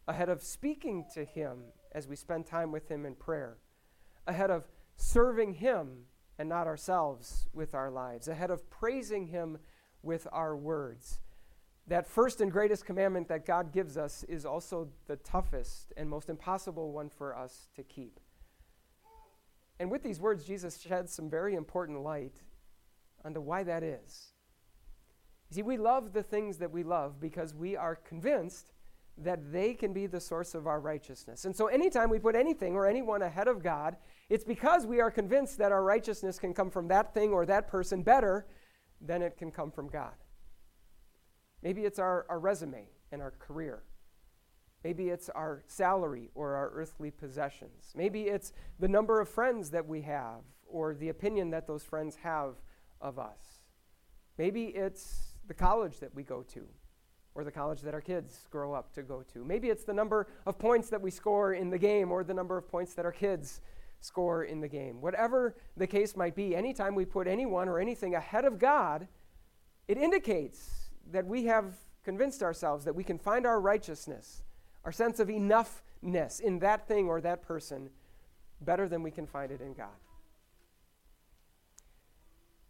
ahead 0.07 0.29
of 0.29 0.43
speaking 0.43 1.05
to 1.15 1.25
Him 1.25 1.65
as 1.93 2.07
we 2.07 2.17
spend 2.17 2.47
time 2.47 2.73
with 2.73 2.89
Him 2.91 3.05
in 3.05 3.15
prayer, 3.15 3.59
ahead 4.27 4.51
of 4.51 4.69
serving 4.97 5.55
Him 5.55 6.05
and 6.39 6.49
not 6.49 6.67
ourselves 6.67 7.49
with 7.53 7.75
our 7.75 7.91
lives, 7.91 8.29
ahead 8.29 8.51
of 8.51 8.69
praising 8.71 9.27
Him 9.27 9.59
with 10.03 10.27
our 10.33 10.57
words 10.57 11.21
that 11.89 12.07
first 12.07 12.41
and 12.41 12.53
greatest 12.53 12.85
commandment 12.85 13.29
that 13.29 13.47
God 13.47 13.73
gives 13.73 13.97
us 13.97 14.23
is 14.25 14.45
also 14.45 14.89
the 15.07 15.17
toughest 15.17 15.93
and 15.97 16.09
most 16.09 16.29
impossible 16.29 16.93
one 16.93 17.09
for 17.09 17.37
us 17.37 17.69
to 17.77 17.83
keep. 17.83 18.21
And 19.81 19.91
with 19.91 20.03
these 20.03 20.21
words, 20.21 20.45
Jesus 20.45 20.79
sheds 20.81 21.13
some 21.15 21.31
very 21.31 21.55
important 21.55 22.03
light 22.03 22.43
onto 23.25 23.41
why 23.41 23.63
that 23.63 23.83
is. 23.83 24.33
You 25.51 25.57
see, 25.57 25.63
we 25.63 25.79
love 25.79 26.13
the 26.13 26.23
things 26.23 26.59
that 26.59 26.71
we 26.71 26.83
love 26.83 27.21
because 27.21 27.55
we 27.55 27.77
are 27.77 27.97
convinced 27.97 28.73
that 29.17 29.53
they 29.53 29.75
can 29.75 29.93
be 29.93 30.07
the 30.07 30.21
source 30.21 30.55
of 30.55 30.67
our 30.67 30.81
righteousness. 30.81 31.45
And 31.45 31.57
so, 31.57 31.67
anytime 31.67 32.11
we 32.11 32.19
put 32.19 32.37
anything 32.37 32.75
or 32.75 32.87
anyone 32.87 33.23
ahead 33.23 33.49
of 33.49 33.63
God, 33.63 33.97
it's 34.29 34.45
because 34.45 34.87
we 34.87 35.01
are 35.01 35.11
convinced 35.11 35.59
that 35.59 35.73
our 35.73 35.83
righteousness 35.83 36.39
can 36.39 36.55
come 36.55 36.71
from 36.71 36.89
that 36.89 37.15
thing 37.15 37.33
or 37.33 37.47
that 37.47 37.69
person 37.69 38.03
better 38.03 38.47
than 39.01 39.23
it 39.23 39.37
can 39.37 39.51
come 39.51 39.71
from 39.71 39.89
God. 39.89 40.15
Maybe 41.63 41.85
it's 41.85 41.99
our, 41.99 42.27
our 42.29 42.39
resume 42.39 42.89
and 43.11 43.21
our 43.21 43.33
career. 43.33 43.83
Maybe 44.85 45.09
it's 45.09 45.29
our 45.31 45.65
salary 45.67 46.31
or 46.35 46.55
our 46.55 46.71
earthly 46.71 47.11
possessions. 47.11 47.93
Maybe 47.97 48.23
it's 48.25 48.53
the 48.79 48.87
number 48.87 49.21
of 49.21 49.29
friends 49.29 49.71
that 49.71 49.87
we 49.87 50.03
have 50.03 50.43
or 50.67 50.95
the 50.95 51.09
opinion 51.09 51.51
that 51.51 51.67
those 51.67 51.83
friends 51.83 52.17
have 52.23 52.55
of 53.01 53.19
us. 53.19 53.41
Maybe 54.37 54.67
it's 54.67 55.28
the 55.49 55.55
college 55.55 55.99
that 55.99 56.15
we 56.15 56.23
go 56.23 56.43
to 56.43 56.65
or 57.35 57.43
the 57.43 57.51
college 57.51 57.81
that 57.83 57.95
our 57.95 58.01
kids 58.01 58.47
grow 58.51 58.73
up 58.73 58.93
to 58.95 59.03
go 59.03 59.23
to. 59.33 59.45
Maybe 59.45 59.69
it's 59.69 59.85
the 59.85 59.95
number 59.95 60.29
of 60.47 60.59
points 60.59 60.91
that 60.91 61.01
we 61.01 61.11
score 61.11 61.55
in 61.55 61.71
the 61.71 61.79
game 61.79 62.13
or 62.13 62.23
the 62.23 62.35
number 62.35 62.57
of 62.57 62.69
points 62.69 62.95
that 62.95 63.05
our 63.05 63.13
kids 63.13 63.61
score 64.01 64.45
in 64.45 64.61
the 64.61 64.69
game. 64.69 65.01
Whatever 65.01 65.57
the 65.77 65.87
case 65.87 66.17
might 66.17 66.35
be, 66.35 66.55
anytime 66.55 66.95
we 66.95 67.05
put 67.05 67.27
anyone 67.27 67.69
or 67.69 67.79
anything 67.79 68.15
ahead 68.15 68.45
of 68.45 68.59
God, 68.59 69.09
it 69.87 69.99
indicates 69.99 70.91
that 71.11 71.27
we 71.27 71.45
have 71.45 71.75
convinced 72.05 72.43
ourselves 72.43 72.85
that 72.85 72.95
we 72.95 73.05
can 73.05 73.19
find 73.19 73.47
our 73.47 73.61
righteousness, 73.61 74.43
our 74.85 74.93
sense 74.93 75.21
of 75.21 75.29
enoughness 75.29 76.41
in 76.41 76.59
that 76.61 76.87
thing 76.87 77.09
or 77.09 77.21
that 77.21 77.43
person 77.43 77.91
better 78.61 78.89
than 78.89 79.03
we 79.03 79.11
can 79.11 79.27
find 79.27 79.53
it 79.53 79.61
in 79.61 79.75
God. 79.75 79.89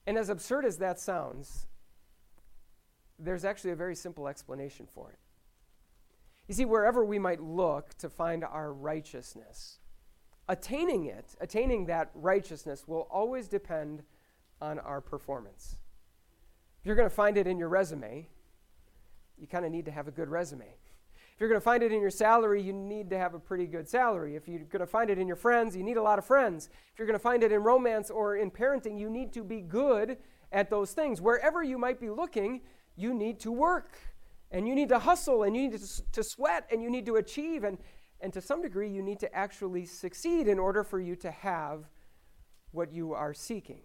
And 0.06 0.18
as 0.18 0.28
absurd 0.28 0.64
as 0.64 0.78
that 0.78 0.99
sounds, 0.99 1.67
there's 3.18 3.44
actually 3.44 3.70
a 3.72 3.76
very 3.76 3.94
simple 3.94 4.28
explanation 4.28 4.87
for 4.87 5.10
it. 5.10 5.18
You 6.46 6.54
see, 6.54 6.64
wherever 6.64 7.04
we 7.04 7.18
might 7.18 7.42
look 7.42 7.96
to 7.98 8.08
find 8.08 8.42
our 8.44 8.72
righteousness, 8.72 9.78
attaining 10.48 11.04
it, 11.04 11.37
attaining 11.40 11.87
that 11.87 12.10
righteousness, 12.14 12.88
will 12.88 13.06
always 13.10 13.48
depend 13.48 14.02
on 14.60 14.78
our 14.78 15.00
performance. 15.00 15.76
If 16.80 16.87
you're 16.87 16.96
going 16.96 17.08
to 17.08 17.14
find 17.14 17.37
it 17.37 17.46
in 17.46 17.58
your 17.58 17.68
resume, 17.68 18.28
you 19.37 19.46
kind 19.46 19.64
of 19.64 19.70
need 19.70 19.84
to 19.84 19.90
have 19.90 20.08
a 20.08 20.10
good 20.10 20.28
resume. 20.28 20.66
If 20.66 21.40
you're 21.40 21.50
going 21.50 21.60
to 21.60 21.64
find 21.64 21.82
it 21.82 21.92
in 21.92 22.00
your 22.00 22.10
salary, 22.10 22.60
you 22.60 22.72
need 22.72 23.10
to 23.10 23.18
have 23.18 23.34
a 23.34 23.38
pretty 23.38 23.66
good 23.66 23.88
salary. 23.88 24.34
If 24.34 24.48
you're 24.48 24.58
going 24.60 24.80
to 24.80 24.87
find 24.87 25.10
it 25.10 25.18
in 25.18 25.28
your 25.28 25.37
friends, 25.37 25.76
you 25.76 25.84
need 25.84 25.96
a 25.96 26.02
lot 26.02 26.18
of 26.18 26.25
friends. 26.25 26.68
If 26.92 26.98
you're 26.98 27.06
going 27.06 27.18
to 27.18 27.22
find 27.22 27.44
it 27.44 27.52
in 27.52 27.62
romance 27.62 28.10
or 28.10 28.37
in 28.37 28.50
parenting, 28.50 28.98
you 28.98 29.08
need 29.08 29.32
to 29.34 29.44
be 29.44 29.60
good 29.60 30.16
at 30.50 30.70
those 30.70 30.92
things. 30.92 31.20
Wherever 31.20 31.62
you 31.62 31.78
might 31.78 32.00
be 32.00 32.10
looking, 32.10 32.62
you 32.98 33.14
need 33.14 33.38
to 33.40 33.52
work 33.52 33.96
and 34.50 34.66
you 34.66 34.74
need 34.74 34.88
to 34.88 34.98
hustle 34.98 35.44
and 35.44 35.56
you 35.56 35.68
need 35.68 35.78
to, 35.78 36.12
to 36.12 36.22
sweat 36.22 36.66
and 36.72 36.82
you 36.82 36.90
need 36.90 37.06
to 37.06 37.16
achieve. 37.16 37.64
And, 37.64 37.78
and 38.20 38.32
to 38.32 38.40
some 38.40 38.60
degree, 38.60 38.90
you 38.90 39.02
need 39.02 39.20
to 39.20 39.32
actually 39.34 39.86
succeed 39.86 40.48
in 40.48 40.58
order 40.58 40.82
for 40.82 40.98
you 40.98 41.14
to 41.16 41.30
have 41.30 41.84
what 42.72 42.92
you 42.92 43.14
are 43.14 43.32
seeking. 43.32 43.80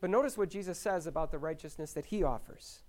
But 0.00 0.10
notice 0.10 0.36
what 0.36 0.50
Jesus 0.50 0.78
says 0.78 1.06
about 1.06 1.30
the 1.30 1.38
righteousness 1.38 1.92
that 1.94 2.06
he 2.06 2.22
offers. 2.22 2.80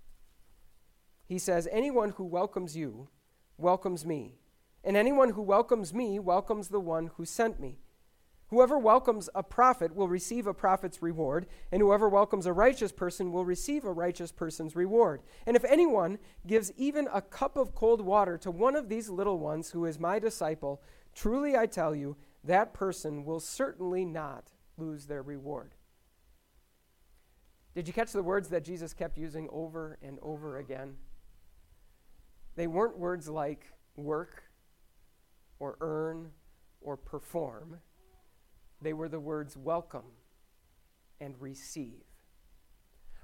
He 1.26 1.38
says, 1.38 1.68
Anyone 1.70 2.10
who 2.10 2.24
welcomes 2.24 2.76
you 2.76 3.08
welcomes 3.56 4.06
me, 4.06 4.38
and 4.84 4.96
anyone 4.96 5.30
who 5.30 5.42
welcomes 5.42 5.92
me 5.92 6.18
welcomes 6.18 6.68
the 6.68 6.80
one 6.80 7.10
who 7.16 7.24
sent 7.24 7.58
me. 7.58 7.78
Whoever 8.50 8.76
welcomes 8.76 9.30
a 9.32 9.44
prophet 9.44 9.94
will 9.94 10.08
receive 10.08 10.48
a 10.48 10.52
prophet's 10.52 11.00
reward, 11.00 11.46
and 11.70 11.80
whoever 11.80 12.08
welcomes 12.08 12.46
a 12.46 12.52
righteous 12.52 12.90
person 12.90 13.30
will 13.30 13.44
receive 13.44 13.84
a 13.84 13.92
righteous 13.92 14.32
person's 14.32 14.74
reward. 14.74 15.22
And 15.46 15.54
if 15.54 15.64
anyone 15.64 16.18
gives 16.44 16.72
even 16.76 17.08
a 17.12 17.22
cup 17.22 17.56
of 17.56 17.76
cold 17.76 18.00
water 18.00 18.36
to 18.38 18.50
one 18.50 18.74
of 18.74 18.88
these 18.88 19.08
little 19.08 19.38
ones 19.38 19.70
who 19.70 19.84
is 19.84 20.00
my 20.00 20.18
disciple, 20.18 20.82
truly 21.14 21.56
I 21.56 21.66
tell 21.66 21.94
you, 21.94 22.16
that 22.42 22.74
person 22.74 23.24
will 23.24 23.38
certainly 23.38 24.04
not 24.04 24.50
lose 24.76 25.06
their 25.06 25.22
reward. 25.22 25.76
Did 27.72 27.86
you 27.86 27.94
catch 27.94 28.10
the 28.10 28.22
words 28.22 28.48
that 28.48 28.64
Jesus 28.64 28.92
kept 28.92 29.16
using 29.16 29.48
over 29.52 29.96
and 30.02 30.18
over 30.22 30.58
again? 30.58 30.96
They 32.56 32.66
weren't 32.66 32.98
words 32.98 33.28
like 33.28 33.66
work 33.94 34.42
or 35.60 35.76
earn 35.80 36.32
or 36.80 36.96
perform. 36.96 37.78
They 38.80 38.92
were 38.92 39.08
the 39.08 39.20
words 39.20 39.56
welcome 39.56 40.12
and 41.20 41.40
receive. 41.40 42.02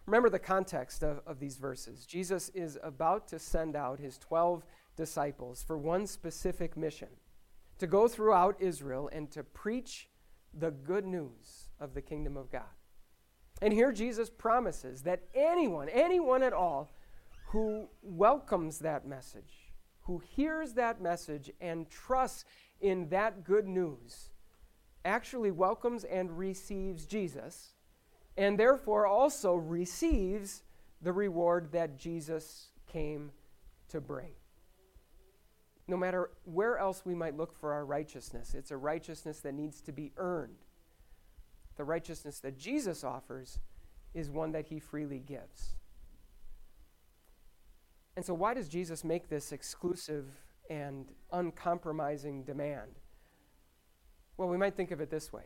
Remember 0.07 0.31
the 0.31 0.39
context 0.39 1.03
of, 1.03 1.21
of 1.27 1.41
these 1.41 1.57
verses. 1.57 2.07
Jesus 2.07 2.49
is 2.51 2.79
about 2.83 3.27
to 3.29 3.39
send 3.39 3.75
out 3.75 3.99
his 3.99 4.19
12 4.19 4.65
disciples 4.97 5.63
for 5.63 5.77
one 5.77 6.07
specific 6.07 6.77
mission 6.77 7.09
to 7.79 7.87
go 7.87 8.09
throughout 8.09 8.57
Israel 8.61 9.11
and 9.13 9.31
to 9.33 9.43
preach 9.43 10.09
the 10.55 10.71
good 10.71 11.05
news 11.05 11.69
of 11.81 11.95
the 11.95 12.01
kingdom 12.01 12.37
of 12.37 12.51
God. 12.51 12.63
And 13.61 13.73
here 13.73 13.93
Jesus 13.93 14.31
promises 14.31 15.03
that 15.03 15.23
anyone, 15.35 15.89
anyone 15.89 16.43
at 16.43 16.53
all, 16.53 16.91
who 17.49 17.89
welcomes 18.03 18.79
that 18.81 19.07
message, 19.07 19.73
who 20.03 20.19
hears 20.19 20.75
that 20.75 21.01
message 21.01 21.51
and 21.61 21.89
trusts 21.89 22.45
in 22.81 23.09
that 23.09 23.45
good 23.45 23.67
news, 23.67 24.31
actually 25.07 25.53
welcomes 25.53 26.05
and 26.05 26.39
receives 26.39 27.07
Jesus, 27.07 27.75
and 28.37 28.59
therefore 28.59 29.07
also 29.07 29.55
receives 29.55 30.65
the 31.03 31.13
reward 31.15 31.73
that 31.73 31.99
Jesus 31.99 32.69
came 32.87 33.33
to 33.91 34.01
bring. 34.01 34.33
No 35.89 35.97
matter 35.97 36.31
where 36.45 36.79
else 36.79 37.05
we 37.07 37.15
might 37.15 37.37
look 37.37 37.55
for 37.59 37.73
our 37.73 37.87
righteousness, 37.87 38.55
it's 38.55 38.73
a 38.73 38.79
righteousness 38.79 39.41
that 39.41 39.55
needs 39.55 39.81
to 39.83 39.93
be 39.93 40.13
earned 40.19 40.59
The 41.77 41.85
righteousness 41.85 42.41
that 42.41 42.59
Jesus 42.59 43.05
offers 43.05 43.61
is 44.15 44.31
one 44.31 44.53
that 44.53 44.67
he 44.69 44.81
freely 44.81 45.21
gives. 45.21 45.77
And 48.17 48.25
so, 48.25 48.35
why 48.35 48.55
does 48.55 48.69
Jesus 48.69 49.05
make 49.05 49.29
this 49.29 49.53
exclusive 49.53 50.27
and 50.71 51.07
uncompromising 51.33 52.45
demand? 52.45 52.93
Well, 54.37 54.49
we 54.49 54.57
might 54.57 54.77
think 54.77 54.91
of 54.91 55.01
it 55.01 55.11
this 55.11 55.33
way 55.33 55.45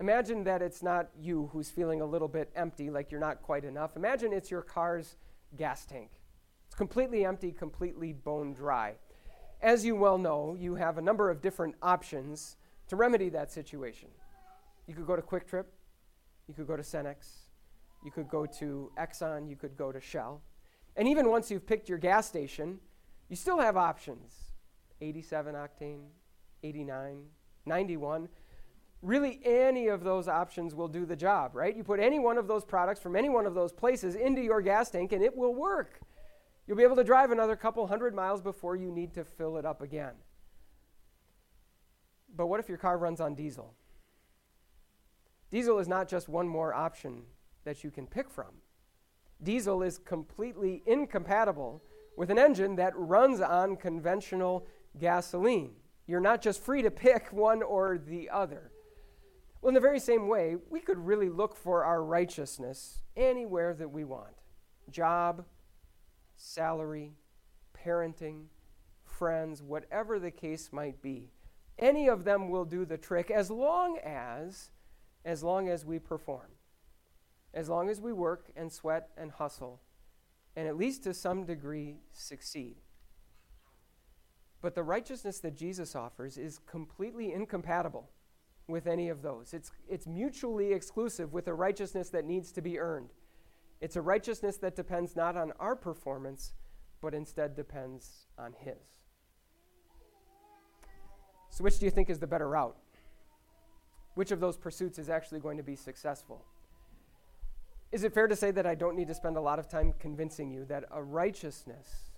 Imagine 0.00 0.44
that 0.44 0.60
it's 0.60 0.82
not 0.82 1.08
you 1.16 1.50
who's 1.52 1.70
feeling 1.70 2.00
a 2.00 2.06
little 2.06 2.28
bit 2.28 2.50
empty, 2.56 2.90
like 2.90 3.10
you're 3.10 3.20
not 3.20 3.42
quite 3.42 3.64
enough. 3.64 3.96
Imagine 3.96 4.32
it's 4.32 4.50
your 4.50 4.62
car's 4.62 5.16
gas 5.56 5.86
tank. 5.86 6.10
It's 6.66 6.74
completely 6.74 7.24
empty, 7.24 7.52
completely 7.52 8.12
bone 8.12 8.52
dry. 8.52 8.94
As 9.62 9.84
you 9.84 9.94
well 9.94 10.18
know, 10.18 10.56
you 10.58 10.74
have 10.74 10.98
a 10.98 11.02
number 11.02 11.30
of 11.30 11.40
different 11.40 11.76
options 11.80 12.56
to 12.88 12.96
remedy 12.96 13.28
that 13.30 13.52
situation. 13.52 14.08
You 14.86 14.94
could 14.94 15.06
go 15.06 15.16
to 15.16 15.22
QuikTrip, 15.22 15.66
you 16.48 16.54
could 16.54 16.66
go 16.66 16.76
to 16.76 16.82
Cenex, 16.82 17.46
you 18.04 18.10
could 18.10 18.28
go 18.28 18.46
to 18.46 18.90
Exxon, 18.98 19.48
you 19.48 19.56
could 19.56 19.76
go 19.76 19.92
to 19.92 20.00
Shell. 20.00 20.42
And 20.96 21.06
even 21.08 21.30
once 21.30 21.50
you've 21.50 21.66
picked 21.66 21.88
your 21.88 21.98
gas 21.98 22.26
station, 22.26 22.80
you 23.28 23.36
still 23.36 23.58
have 23.58 23.76
options 23.76 24.34
87 25.00 25.54
octane, 25.54 26.02
89, 26.62 27.24
91 27.66 28.28
really 29.04 29.38
any 29.44 29.88
of 29.88 30.02
those 30.02 30.28
options 30.28 30.74
will 30.74 30.88
do 30.88 31.04
the 31.04 31.14
job, 31.14 31.54
right? 31.54 31.76
You 31.76 31.84
put 31.84 32.00
any 32.00 32.18
one 32.18 32.38
of 32.38 32.48
those 32.48 32.64
products 32.64 33.00
from 33.00 33.14
any 33.14 33.28
one 33.28 33.46
of 33.46 33.54
those 33.54 33.72
places 33.72 34.14
into 34.14 34.40
your 34.40 34.62
gas 34.62 34.90
tank 34.90 35.12
and 35.12 35.22
it 35.22 35.36
will 35.36 35.54
work. 35.54 36.00
You'll 36.66 36.78
be 36.78 36.82
able 36.82 36.96
to 36.96 37.04
drive 37.04 37.30
another 37.30 37.54
couple 37.54 37.86
hundred 37.86 38.14
miles 38.14 38.40
before 38.40 38.76
you 38.76 38.90
need 38.90 39.12
to 39.14 39.24
fill 39.24 39.58
it 39.58 39.66
up 39.66 39.82
again. 39.82 40.14
But 42.34 42.46
what 42.46 42.60
if 42.60 42.68
your 42.68 42.78
car 42.78 42.96
runs 42.96 43.20
on 43.20 43.34
diesel? 43.34 43.74
Diesel 45.52 45.78
is 45.78 45.86
not 45.86 46.08
just 46.08 46.28
one 46.28 46.48
more 46.48 46.72
option 46.72 47.22
that 47.64 47.84
you 47.84 47.90
can 47.90 48.06
pick 48.06 48.30
from. 48.30 48.62
Diesel 49.42 49.82
is 49.82 49.98
completely 49.98 50.82
incompatible 50.86 51.82
with 52.16 52.30
an 52.30 52.38
engine 52.38 52.76
that 52.76 52.94
runs 52.96 53.40
on 53.40 53.76
conventional 53.76 54.66
gasoline. 54.98 55.72
You're 56.06 56.20
not 56.20 56.42
just 56.42 56.62
free 56.62 56.82
to 56.82 56.90
pick 56.90 57.28
one 57.32 57.62
or 57.62 57.98
the 57.98 58.30
other. 58.30 58.70
Well, 59.60 59.68
in 59.68 59.74
the 59.74 59.80
very 59.80 60.00
same 60.00 60.28
way, 60.28 60.56
we 60.68 60.80
could 60.80 60.98
really 60.98 61.30
look 61.30 61.56
for 61.56 61.84
our 61.84 62.04
righteousness 62.04 63.00
anywhere 63.16 63.72
that 63.74 63.90
we 63.90 64.04
want 64.04 64.34
job, 64.90 65.46
salary, 66.36 67.14
parenting, 67.74 68.44
friends, 69.04 69.62
whatever 69.62 70.18
the 70.18 70.30
case 70.30 70.70
might 70.72 71.00
be. 71.00 71.30
Any 71.78 72.08
of 72.08 72.24
them 72.24 72.50
will 72.50 72.66
do 72.66 72.84
the 72.84 72.98
trick 72.98 73.30
as 73.30 73.50
long 73.50 73.98
as 74.04 74.70
as 75.24 75.42
long 75.42 75.70
as 75.70 75.86
we 75.86 75.98
perform. 75.98 76.50
As 77.54 77.70
long 77.70 77.88
as 77.88 78.00
we 78.00 78.12
work 78.12 78.50
and 78.54 78.70
sweat 78.70 79.08
and 79.16 79.30
hustle 79.30 79.80
and 80.56 80.68
at 80.68 80.76
least 80.76 81.02
to 81.04 81.14
some 81.14 81.44
degree 81.44 81.96
succeed. 82.12 82.76
But 84.64 84.74
the 84.74 84.82
righteousness 84.82 85.40
that 85.40 85.54
Jesus 85.54 85.94
offers 85.94 86.38
is 86.38 86.58
completely 86.66 87.34
incompatible 87.34 88.08
with 88.66 88.86
any 88.86 89.10
of 89.10 89.20
those. 89.20 89.52
It's, 89.52 89.70
it's 89.90 90.06
mutually 90.06 90.72
exclusive 90.72 91.34
with 91.34 91.48
a 91.48 91.52
righteousness 91.52 92.08
that 92.08 92.24
needs 92.24 92.50
to 92.52 92.62
be 92.62 92.78
earned. 92.78 93.10
It's 93.82 93.96
a 93.96 94.00
righteousness 94.00 94.56
that 94.56 94.74
depends 94.74 95.16
not 95.16 95.36
on 95.36 95.52
our 95.60 95.76
performance, 95.76 96.54
but 97.02 97.12
instead 97.12 97.54
depends 97.54 98.24
on 98.38 98.54
His. 98.58 99.02
So, 101.50 101.62
which 101.62 101.78
do 101.78 101.84
you 101.84 101.90
think 101.90 102.08
is 102.08 102.18
the 102.18 102.26
better 102.26 102.48
route? 102.48 102.78
Which 104.14 104.30
of 104.30 104.40
those 104.40 104.56
pursuits 104.56 104.98
is 104.98 105.10
actually 105.10 105.40
going 105.40 105.58
to 105.58 105.62
be 105.62 105.76
successful? 105.76 106.42
Is 107.92 108.02
it 108.02 108.14
fair 108.14 108.28
to 108.28 108.34
say 108.34 108.50
that 108.52 108.64
I 108.64 108.76
don't 108.76 108.96
need 108.96 109.08
to 109.08 109.14
spend 109.14 109.36
a 109.36 109.42
lot 109.42 109.58
of 109.58 109.68
time 109.68 109.92
convincing 109.98 110.50
you 110.50 110.64
that 110.70 110.84
a 110.90 111.02
righteousness 111.02 112.13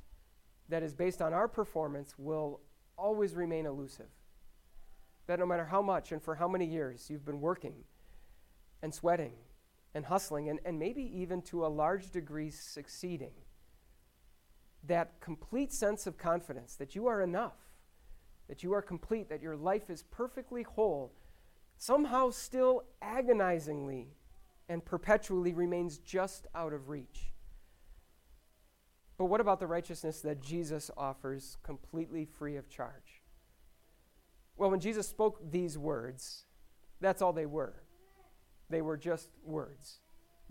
that 0.69 0.83
is 0.83 0.95
based 0.95 1.23
on 1.23 1.33
our 1.33 1.49
performance 1.49 2.15
will 2.19 2.61
always 2.97 3.35
remain 3.35 3.67
elusive? 3.67 4.09
that 5.27 5.39
no 5.39 5.47
matter 5.47 5.65
how 5.65 5.83
much 5.83 6.13
and 6.13 6.23
for 6.23 6.37
how 6.37 6.49
many 6.49 6.65
years 6.65 7.09
you've 7.11 7.25
been 7.25 7.41
working 7.41 7.75
and 8.83 8.95
sweating 8.95 9.33
and 9.95 10.07
hustling 10.07 10.49
and, 10.49 10.61
and 10.65 10.79
maybe 10.79 11.03
even 11.03 11.43
to 11.43 11.67
a 11.67 11.69
large 11.69 12.11
degree 12.11 12.51
succeeding, 12.51 13.33
that 14.85 15.21
complete 15.21 15.73
sense 15.73 16.07
of 16.07 16.17
confidence 16.17 16.77
that 16.77 16.95
you 16.95 17.07
are 17.07 17.23
enough, 17.23 17.59
that 18.49 18.63
you 18.63 18.73
are 18.73 18.83
complete, 18.83 19.29
that 19.29 19.43
your 19.43 19.57
life 19.57 19.91
is 19.91 20.05
perfectly 20.05 20.63
whole, 20.63 21.13
somehow 21.77 22.31
still 22.31 22.85
agonizingly 23.03 24.09
and 24.69 24.85
perpetually 24.85 25.53
remains 25.53 25.99
just 25.99 26.47
out 26.55 26.73
of 26.73 26.89
reach. 26.89 27.33
But 29.19 29.27
what 29.27 29.41
about 29.41 29.61
the 29.61 29.67
righteousness 29.67 30.21
that 30.21 30.43
Jesus 30.43 30.91
offers 30.97 31.57
completely 31.63 32.25
free 32.25 32.57
of 32.57 32.69
charge? 32.69 33.23
Well, 34.57 34.71
when 34.71 34.81
Jesus 34.81 35.09
spoke 35.09 35.51
these 35.51 35.79
words, 35.79 36.45
that's 37.01 37.23
all 37.23 37.33
they 37.33 37.47
were. 37.47 37.83
They 38.69 38.83
were 38.83 38.97
just 38.97 39.29
words. 39.45 40.01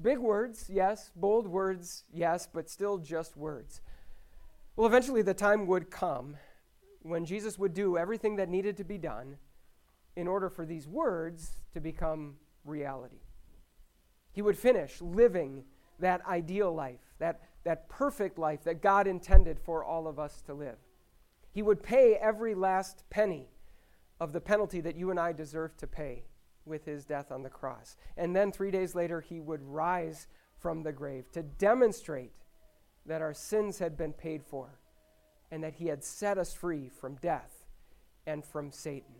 Big 0.01 0.17
words, 0.19 0.69
yes. 0.69 1.11
Bold 1.15 1.47
words, 1.47 2.03
yes, 2.13 2.47
but 2.51 2.69
still 2.69 2.97
just 2.97 3.37
words. 3.37 3.81
Well, 4.75 4.87
eventually 4.87 5.21
the 5.21 5.33
time 5.33 5.67
would 5.67 5.89
come 5.89 6.35
when 7.01 7.25
Jesus 7.25 7.57
would 7.57 7.73
do 7.73 7.97
everything 7.97 8.35
that 8.37 8.49
needed 8.49 8.77
to 8.77 8.83
be 8.83 8.97
done 8.97 9.37
in 10.15 10.27
order 10.27 10.49
for 10.49 10.65
these 10.65 10.87
words 10.87 11.57
to 11.73 11.79
become 11.79 12.35
reality. 12.63 13.21
He 14.31 14.41
would 14.41 14.57
finish 14.57 15.01
living 15.01 15.63
that 15.99 16.25
ideal 16.25 16.73
life, 16.73 16.99
that, 17.19 17.41
that 17.65 17.89
perfect 17.89 18.39
life 18.39 18.63
that 18.63 18.81
God 18.81 19.07
intended 19.07 19.59
for 19.59 19.83
all 19.83 20.07
of 20.07 20.17
us 20.17 20.41
to 20.43 20.53
live. 20.53 20.77
He 21.51 21.61
would 21.61 21.83
pay 21.83 22.15
every 22.15 22.55
last 22.55 23.03
penny 23.09 23.49
of 24.19 24.31
the 24.31 24.41
penalty 24.41 24.79
that 24.81 24.95
you 24.95 25.11
and 25.11 25.19
I 25.19 25.33
deserve 25.33 25.75
to 25.77 25.87
pay 25.87 26.23
with 26.65 26.85
his 26.85 27.05
death 27.05 27.31
on 27.31 27.43
the 27.43 27.49
cross. 27.49 27.97
And 28.17 28.35
then 28.35 28.51
three 28.51 28.71
days 28.71 28.95
later, 28.95 29.19
he 29.19 29.39
would 29.39 29.61
rise 29.61 30.27
from 30.57 30.83
the 30.83 30.91
grave 30.91 31.31
to 31.33 31.43
demonstrate 31.43 32.31
that 33.05 33.21
our 33.21 33.33
sins 33.33 33.79
had 33.79 33.97
been 33.97 34.13
paid 34.13 34.43
for 34.43 34.79
and 35.51 35.63
that 35.63 35.75
he 35.75 35.87
had 35.87 36.03
set 36.03 36.37
us 36.37 36.53
free 36.53 36.89
from 36.89 37.15
death 37.15 37.65
and 38.25 38.43
from 38.43 38.71
Satan. 38.71 39.15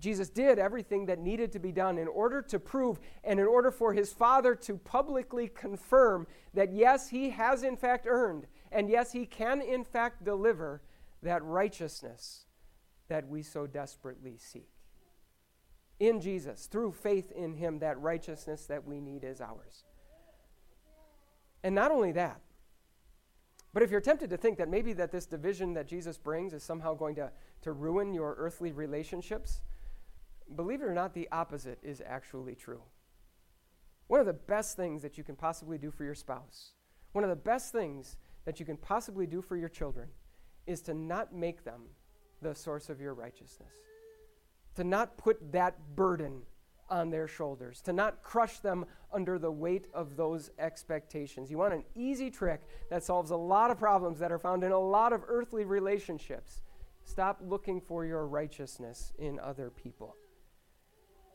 Jesus 0.00 0.30
did 0.30 0.58
everything 0.58 1.06
that 1.06 1.18
needed 1.18 1.52
to 1.52 1.58
be 1.58 1.72
done 1.72 1.98
in 1.98 2.08
order 2.08 2.42
to 2.42 2.58
prove 2.58 2.98
and 3.22 3.38
in 3.38 3.46
order 3.46 3.70
for 3.70 3.92
his 3.92 4.12
Father 4.12 4.54
to 4.56 4.76
publicly 4.76 5.46
confirm 5.46 6.26
that 6.54 6.72
yes, 6.72 7.10
he 7.10 7.30
has 7.30 7.62
in 7.62 7.76
fact 7.76 8.06
earned, 8.08 8.46
and 8.72 8.88
yes, 8.88 9.12
he 9.12 9.26
can 9.26 9.60
in 9.60 9.84
fact 9.84 10.24
deliver 10.24 10.80
that 11.22 11.44
righteousness 11.44 12.46
that 13.08 13.28
we 13.28 13.42
so 13.42 13.66
desperately 13.66 14.36
seek. 14.38 14.70
In 15.98 16.20
Jesus, 16.20 16.66
through 16.66 16.92
faith 16.92 17.30
in 17.32 17.52
Him, 17.52 17.80
that 17.80 18.00
righteousness 18.00 18.64
that 18.66 18.86
we 18.86 19.00
need 19.00 19.22
is 19.22 19.42
ours. 19.42 19.84
And 21.62 21.74
not 21.74 21.90
only 21.90 22.12
that, 22.12 22.40
but 23.74 23.82
if 23.82 23.90
you're 23.90 24.00
tempted 24.00 24.30
to 24.30 24.36
think 24.38 24.56
that 24.58 24.68
maybe 24.68 24.94
that 24.94 25.12
this 25.12 25.26
division 25.26 25.74
that 25.74 25.86
Jesus 25.86 26.16
brings 26.16 26.54
is 26.54 26.62
somehow 26.62 26.94
going 26.94 27.14
to, 27.16 27.30
to 27.62 27.72
ruin 27.72 28.14
your 28.14 28.34
earthly 28.38 28.72
relationships, 28.72 29.60
believe 30.56 30.82
it 30.82 30.86
or 30.86 30.94
not, 30.94 31.14
the 31.14 31.28
opposite 31.32 31.78
is 31.82 32.02
actually 32.04 32.54
true. 32.54 32.82
One 34.06 34.20
of 34.20 34.26
the 34.26 34.32
best 34.32 34.76
things 34.76 35.02
that 35.02 35.16
you 35.16 35.24
can 35.24 35.36
possibly 35.36 35.78
do 35.78 35.90
for 35.90 36.04
your 36.04 36.14
spouse, 36.14 36.72
one 37.12 37.24
of 37.24 37.30
the 37.30 37.36
best 37.36 37.72
things 37.72 38.16
that 38.44 38.58
you 38.58 38.66
can 38.66 38.76
possibly 38.76 39.26
do 39.26 39.40
for 39.40 39.56
your 39.56 39.68
children, 39.68 40.08
is 40.66 40.80
to 40.82 40.94
not 40.94 41.34
make 41.34 41.64
them 41.64 41.82
the 42.42 42.54
source 42.54 42.88
of 42.88 43.00
your 43.00 43.14
righteousness. 43.14 43.72
To 44.76 44.84
not 44.84 45.16
put 45.16 45.52
that 45.52 45.76
burden 45.94 46.42
on 46.88 47.10
their 47.10 47.28
shoulders, 47.28 47.80
to 47.82 47.92
not 47.92 48.22
crush 48.22 48.58
them 48.58 48.84
under 49.12 49.38
the 49.38 49.50
weight 49.50 49.86
of 49.94 50.16
those 50.16 50.50
expectations. 50.58 51.50
You 51.50 51.58
want 51.58 51.74
an 51.74 51.84
easy 51.94 52.30
trick 52.30 52.62
that 52.90 53.04
solves 53.04 53.30
a 53.30 53.36
lot 53.36 53.70
of 53.70 53.78
problems 53.78 54.18
that 54.18 54.32
are 54.32 54.38
found 54.38 54.64
in 54.64 54.72
a 54.72 54.78
lot 54.78 55.12
of 55.12 55.22
earthly 55.28 55.64
relationships. 55.64 56.62
Stop 57.04 57.40
looking 57.44 57.80
for 57.80 58.04
your 58.04 58.26
righteousness 58.26 59.12
in 59.18 59.38
other 59.38 59.70
people. 59.70 60.16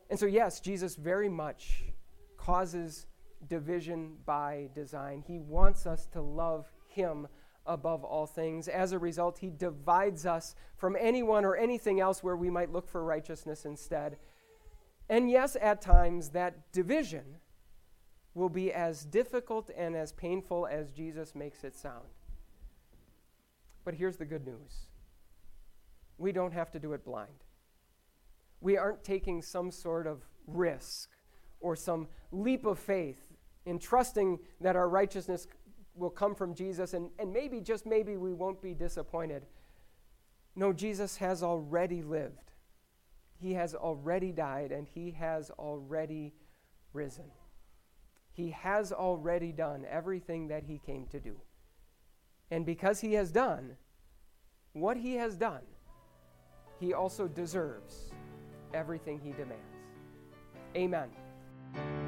And 0.08 0.18
so, 0.18 0.26
yes, 0.26 0.60
Jesus 0.60 0.96
very 0.96 1.28
much 1.28 1.84
causes 2.36 3.06
division 3.48 4.16
by 4.24 4.68
design. 4.74 5.22
He 5.26 5.38
wants 5.38 5.86
us 5.86 6.06
to 6.12 6.20
love 6.20 6.70
Him 6.88 7.28
above 7.66 8.04
all 8.04 8.26
things. 8.26 8.68
As 8.68 8.92
a 8.92 8.98
result, 8.98 9.38
he 9.38 9.50
divides 9.50 10.24
us 10.24 10.54
from 10.76 10.96
anyone 10.98 11.44
or 11.44 11.56
anything 11.56 12.00
else 12.00 12.22
where 12.22 12.36
we 12.36 12.50
might 12.50 12.72
look 12.72 12.88
for 12.88 13.04
righteousness 13.04 13.64
instead. 13.64 14.16
And 15.08 15.30
yes, 15.30 15.56
at 15.60 15.82
times, 15.82 16.30
that 16.30 16.72
division 16.72 17.24
will 18.34 18.48
be 18.48 18.72
as 18.72 19.04
difficult 19.04 19.70
and 19.76 19.96
as 19.96 20.12
painful 20.12 20.66
as 20.66 20.92
Jesus 20.92 21.34
makes 21.34 21.64
it 21.64 21.76
sound. 21.76 22.06
But 23.84 23.94
here's 23.94 24.16
the 24.16 24.24
good 24.24 24.44
news 24.44 24.86
we 26.18 26.32
don't 26.32 26.52
have 26.52 26.70
to 26.72 26.78
do 26.78 26.92
it 26.92 27.04
blind. 27.04 27.44
We 28.60 28.76
aren't 28.76 29.04
taking 29.04 29.42
some 29.42 29.70
sort 29.70 30.06
of 30.06 30.22
risk 30.46 31.10
or 31.60 31.76
some 31.76 32.08
leap 32.32 32.66
of 32.66 32.78
faith 32.78 33.32
in 33.64 33.78
trusting 33.78 34.38
that 34.60 34.76
our 34.76 34.88
righteousness 34.88 35.46
will 35.94 36.10
come 36.10 36.34
from 36.34 36.54
Jesus 36.54 36.94
and, 36.94 37.10
and 37.18 37.32
maybe, 37.32 37.60
just 37.60 37.86
maybe, 37.86 38.16
we 38.16 38.32
won't 38.32 38.62
be 38.62 38.74
disappointed. 38.74 39.46
No, 40.54 40.72
Jesus 40.72 41.16
has 41.16 41.42
already 41.42 42.02
lived. 42.02 42.52
He 43.38 43.54
has 43.54 43.74
already 43.74 44.32
died 44.32 44.72
and 44.72 44.86
he 44.86 45.10
has 45.12 45.50
already 45.50 46.32
risen. 46.92 47.30
He 48.32 48.50
has 48.50 48.92
already 48.92 49.52
done 49.52 49.84
everything 49.90 50.48
that 50.48 50.64
he 50.64 50.78
came 50.78 51.06
to 51.06 51.20
do. 51.20 51.36
And 52.50 52.64
because 52.64 53.00
he 53.00 53.14
has 53.14 53.32
done 53.32 53.76
what 54.72 54.96
he 54.96 55.14
has 55.14 55.36
done, 55.36 55.62
he 56.78 56.92
also 56.92 57.26
deserves 57.26 58.10
everything 58.74 59.20
He 59.22 59.32
demands. 59.32 59.62
Amen. 60.76 62.05